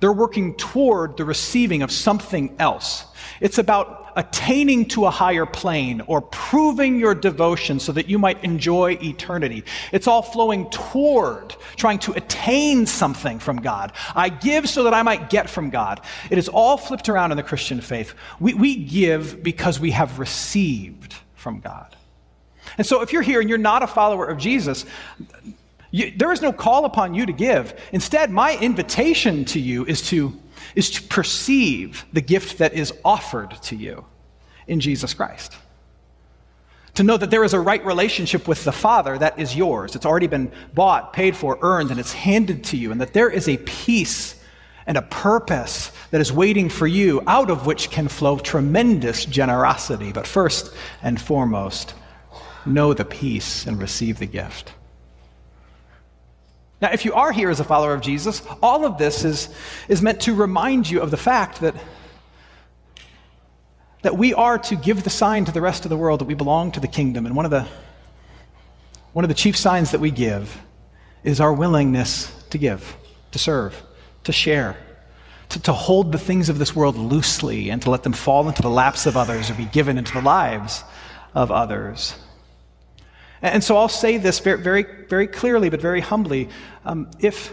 They're 0.00 0.12
working 0.12 0.54
toward 0.54 1.16
the 1.16 1.24
receiving 1.24 1.82
of 1.82 1.90
something 1.90 2.54
else. 2.58 3.04
It's 3.40 3.58
about 3.58 4.12
attaining 4.14 4.86
to 4.86 5.06
a 5.06 5.10
higher 5.10 5.46
plane 5.46 6.02
or 6.06 6.20
proving 6.20 6.98
your 6.98 7.14
devotion 7.14 7.78
so 7.78 7.92
that 7.92 8.08
you 8.08 8.18
might 8.18 8.42
enjoy 8.42 8.98
eternity. 9.02 9.64
It's 9.92 10.06
all 10.06 10.22
flowing 10.22 10.70
toward 10.70 11.54
trying 11.76 11.98
to 12.00 12.12
attain 12.12 12.86
something 12.86 13.38
from 13.38 13.58
God. 13.58 13.92
I 14.14 14.28
give 14.28 14.68
so 14.68 14.84
that 14.84 14.94
I 14.94 15.02
might 15.02 15.30
get 15.30 15.50
from 15.50 15.70
God. 15.70 16.00
It 16.30 16.38
is 16.38 16.48
all 16.48 16.76
flipped 16.76 17.08
around 17.08 17.32
in 17.32 17.36
the 17.36 17.42
Christian 17.42 17.80
faith. 17.80 18.14
We, 18.40 18.54
we 18.54 18.76
give 18.76 19.42
because 19.42 19.78
we 19.78 19.92
have 19.92 20.18
received 20.18 21.14
from 21.34 21.60
God. 21.60 21.96
And 22.76 22.86
so 22.86 23.02
if 23.02 23.12
you're 23.12 23.22
here 23.22 23.40
and 23.40 23.48
you're 23.48 23.58
not 23.58 23.82
a 23.82 23.86
follower 23.86 24.26
of 24.26 24.38
Jesus, 24.38 24.84
you, 25.90 26.12
there 26.16 26.32
is 26.32 26.42
no 26.42 26.52
call 26.52 26.84
upon 26.84 27.14
you 27.14 27.26
to 27.26 27.32
give. 27.32 27.78
Instead, 27.92 28.30
my 28.30 28.56
invitation 28.58 29.44
to 29.46 29.60
you 29.60 29.84
is 29.86 30.02
to, 30.08 30.38
is 30.74 30.90
to 30.90 31.02
perceive 31.02 32.04
the 32.12 32.20
gift 32.20 32.58
that 32.58 32.74
is 32.74 32.92
offered 33.04 33.50
to 33.62 33.76
you 33.76 34.04
in 34.66 34.80
Jesus 34.80 35.14
Christ. 35.14 35.56
To 36.94 37.04
know 37.04 37.16
that 37.16 37.30
there 37.30 37.44
is 37.44 37.54
a 37.54 37.60
right 37.60 37.84
relationship 37.86 38.48
with 38.48 38.64
the 38.64 38.72
Father 38.72 39.16
that 39.16 39.38
is 39.38 39.54
yours. 39.54 39.94
It's 39.94 40.04
already 40.04 40.26
been 40.26 40.50
bought, 40.74 41.12
paid 41.12 41.36
for, 41.36 41.58
earned, 41.62 41.90
and 41.90 42.00
it's 42.00 42.12
handed 42.12 42.64
to 42.64 42.76
you. 42.76 42.90
And 42.92 43.00
that 43.00 43.12
there 43.12 43.30
is 43.30 43.48
a 43.48 43.56
peace 43.58 44.34
and 44.86 44.98
a 44.98 45.02
purpose 45.02 45.92
that 46.10 46.20
is 46.20 46.32
waiting 46.32 46.68
for 46.68 46.86
you, 46.86 47.22
out 47.26 47.50
of 47.50 47.66
which 47.66 47.90
can 47.90 48.08
flow 48.08 48.38
tremendous 48.38 49.24
generosity. 49.26 50.12
But 50.12 50.26
first 50.26 50.74
and 51.02 51.20
foremost, 51.20 51.94
know 52.68 52.94
the 52.94 53.04
peace 53.04 53.66
and 53.66 53.80
receive 53.80 54.18
the 54.18 54.26
gift. 54.26 54.72
Now, 56.80 56.90
if 56.92 57.04
you 57.04 57.14
are 57.14 57.32
here 57.32 57.50
as 57.50 57.58
a 57.58 57.64
follower 57.64 57.92
of 57.92 58.00
Jesus, 58.00 58.42
all 58.62 58.84
of 58.84 58.98
this 58.98 59.24
is, 59.24 59.48
is 59.88 60.00
meant 60.00 60.20
to 60.22 60.34
remind 60.34 60.88
you 60.88 61.00
of 61.00 61.10
the 61.10 61.16
fact 61.16 61.60
that, 61.60 61.74
that 64.02 64.16
we 64.16 64.32
are 64.32 64.58
to 64.58 64.76
give 64.76 65.02
the 65.02 65.10
sign 65.10 65.44
to 65.46 65.52
the 65.52 65.60
rest 65.60 65.84
of 65.84 65.88
the 65.88 65.96
world 65.96 66.20
that 66.20 66.26
we 66.26 66.34
belong 66.34 66.70
to 66.72 66.80
the 66.80 66.86
kingdom. 66.86 67.26
And 67.26 67.34
one 67.34 67.44
of 67.44 67.50
the, 67.50 67.66
one 69.12 69.24
of 69.24 69.28
the 69.28 69.34
chief 69.34 69.56
signs 69.56 69.90
that 69.90 70.00
we 70.00 70.12
give 70.12 70.56
is 71.24 71.40
our 71.40 71.52
willingness 71.52 72.32
to 72.50 72.58
give, 72.58 72.96
to 73.32 73.40
serve, 73.40 73.82
to 74.22 74.32
share, 74.32 74.76
to, 75.48 75.60
to 75.62 75.72
hold 75.72 76.12
the 76.12 76.18
things 76.18 76.48
of 76.48 76.58
this 76.58 76.76
world 76.76 76.96
loosely 76.96 77.70
and 77.70 77.82
to 77.82 77.90
let 77.90 78.04
them 78.04 78.12
fall 78.12 78.48
into 78.48 78.62
the 78.62 78.70
laps 78.70 79.04
of 79.06 79.16
others 79.16 79.50
or 79.50 79.54
be 79.54 79.64
given 79.64 79.98
into 79.98 80.12
the 80.12 80.22
lives 80.22 80.84
of 81.34 81.50
others. 81.50 82.14
And 83.42 83.62
so 83.62 83.76
I'll 83.76 83.88
say 83.88 84.16
this 84.16 84.40
very, 84.40 84.84
very, 85.08 85.26
clearly, 85.26 85.70
but 85.70 85.80
very 85.80 86.00
humbly. 86.00 86.48
Um, 86.84 87.10
if, 87.20 87.52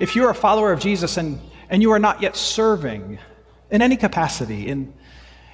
if 0.00 0.16
you're 0.16 0.30
a 0.30 0.34
follower 0.34 0.72
of 0.72 0.80
Jesus 0.80 1.16
and, 1.16 1.40
and 1.68 1.82
you 1.82 1.90
are 1.90 1.98
not 1.98 2.22
yet 2.22 2.36
serving 2.36 3.18
in 3.70 3.82
any 3.82 3.96
capacity, 3.96 4.68
in, 4.68 4.94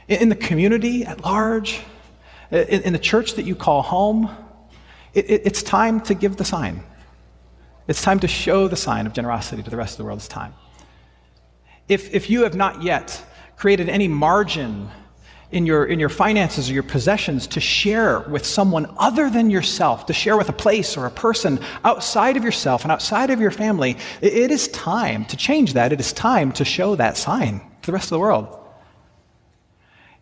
in 0.08 0.28
the 0.28 0.36
community 0.36 1.04
at 1.04 1.24
large, 1.24 1.80
in, 2.50 2.82
in 2.82 2.92
the 2.92 2.98
church 2.98 3.34
that 3.34 3.44
you 3.44 3.56
call 3.56 3.82
home, 3.82 4.30
it, 5.14 5.28
it, 5.30 5.42
it's 5.46 5.62
time 5.62 6.00
to 6.02 6.14
give 6.14 6.36
the 6.36 6.44
sign. 6.44 6.84
It's 7.88 8.02
time 8.02 8.20
to 8.20 8.28
show 8.28 8.68
the 8.68 8.76
sign 8.76 9.06
of 9.06 9.12
generosity 9.12 9.62
to 9.62 9.70
the 9.70 9.76
rest 9.76 9.94
of 9.94 9.98
the 9.98 10.04
world. 10.04 10.18
It's 10.18 10.28
time. 10.28 10.54
If, 11.88 12.14
if 12.14 12.30
you 12.30 12.44
have 12.44 12.54
not 12.54 12.82
yet 12.82 13.20
created 13.56 13.88
any 13.88 14.08
margin 14.08 14.90
in 15.50 15.66
your, 15.66 15.84
in 15.84 16.00
your 16.00 16.08
finances 16.08 16.68
or 16.68 16.72
your 16.72 16.82
possessions 16.82 17.46
to 17.48 17.60
share 17.60 18.20
with 18.20 18.44
someone 18.44 18.92
other 18.98 19.30
than 19.30 19.50
yourself, 19.50 20.06
to 20.06 20.12
share 20.12 20.36
with 20.36 20.48
a 20.48 20.52
place 20.52 20.96
or 20.96 21.06
a 21.06 21.10
person 21.10 21.60
outside 21.84 22.36
of 22.36 22.44
yourself 22.44 22.82
and 22.82 22.90
outside 22.90 23.30
of 23.30 23.40
your 23.40 23.50
family, 23.50 23.96
it, 24.20 24.50
is 24.50 24.68
time 24.68 25.24
to 25.26 25.36
change 25.36 25.74
that. 25.74 25.92
It 25.92 26.00
is 26.00 26.12
time 26.12 26.52
to 26.52 26.64
show 26.64 26.96
that 26.96 27.16
sign 27.16 27.60
to 27.82 27.86
the 27.86 27.92
rest 27.92 28.06
of 28.06 28.10
the 28.10 28.18
world. 28.18 28.58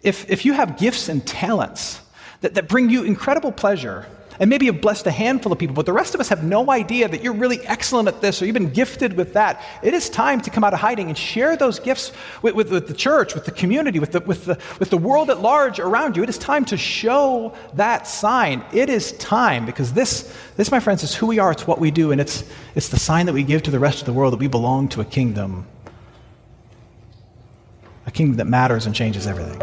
If, 0.02 0.28
if 0.30 0.44
you 0.44 0.52
have 0.52 0.76
gifts 0.78 1.08
and 1.08 1.24
talents 1.26 2.00
that, 2.40 2.54
that 2.54 2.68
bring 2.68 2.90
you 2.90 3.04
incredible 3.04 3.52
pleasure, 3.52 4.06
and 4.42 4.50
maybe 4.50 4.66
you've 4.66 4.80
blessed 4.80 5.06
a 5.06 5.12
handful 5.12 5.52
of 5.52 5.58
people, 5.60 5.72
but 5.72 5.86
the 5.86 5.92
rest 5.92 6.16
of 6.16 6.20
us 6.20 6.28
have 6.28 6.42
no 6.42 6.68
idea 6.68 7.06
that 7.06 7.22
you're 7.22 7.32
really 7.32 7.64
excellent 7.64 8.08
at 8.08 8.20
this 8.20 8.42
or 8.42 8.44
you've 8.44 8.54
been 8.54 8.72
gifted 8.72 9.16
with 9.16 9.34
that. 9.34 9.62
It 9.84 9.94
is 9.94 10.10
time 10.10 10.40
to 10.40 10.50
come 10.50 10.64
out 10.64 10.74
of 10.74 10.80
hiding 10.80 11.06
and 11.06 11.16
share 11.16 11.56
those 11.56 11.78
gifts 11.78 12.10
with, 12.42 12.56
with, 12.56 12.72
with 12.72 12.88
the 12.88 12.94
church, 12.94 13.36
with 13.36 13.44
the 13.44 13.52
community, 13.52 14.00
with 14.00 14.10
the, 14.10 14.20
with, 14.22 14.46
the, 14.46 14.58
with 14.80 14.90
the 14.90 14.98
world 14.98 15.30
at 15.30 15.40
large 15.40 15.78
around 15.78 16.16
you. 16.16 16.24
It 16.24 16.28
is 16.28 16.38
time 16.38 16.64
to 16.64 16.76
show 16.76 17.54
that 17.74 18.08
sign. 18.08 18.64
It 18.72 18.90
is 18.90 19.12
time 19.12 19.64
because 19.64 19.92
this, 19.92 20.36
this, 20.56 20.72
my 20.72 20.80
friends, 20.80 21.04
is 21.04 21.14
who 21.14 21.28
we 21.28 21.38
are. 21.38 21.52
It's 21.52 21.68
what 21.68 21.78
we 21.78 21.92
do, 21.92 22.10
and 22.10 22.20
it's, 22.20 22.42
it's 22.74 22.88
the 22.88 22.98
sign 22.98 23.26
that 23.26 23.34
we 23.34 23.44
give 23.44 23.62
to 23.62 23.70
the 23.70 23.78
rest 23.78 24.00
of 24.00 24.06
the 24.06 24.12
world 24.12 24.32
that 24.32 24.40
we 24.40 24.48
belong 24.48 24.88
to 24.88 25.00
a 25.00 25.04
kingdom. 25.04 25.68
A 28.06 28.10
kingdom 28.10 28.38
that 28.38 28.48
matters 28.48 28.86
and 28.86 28.94
changes 28.94 29.28
everything. 29.28 29.62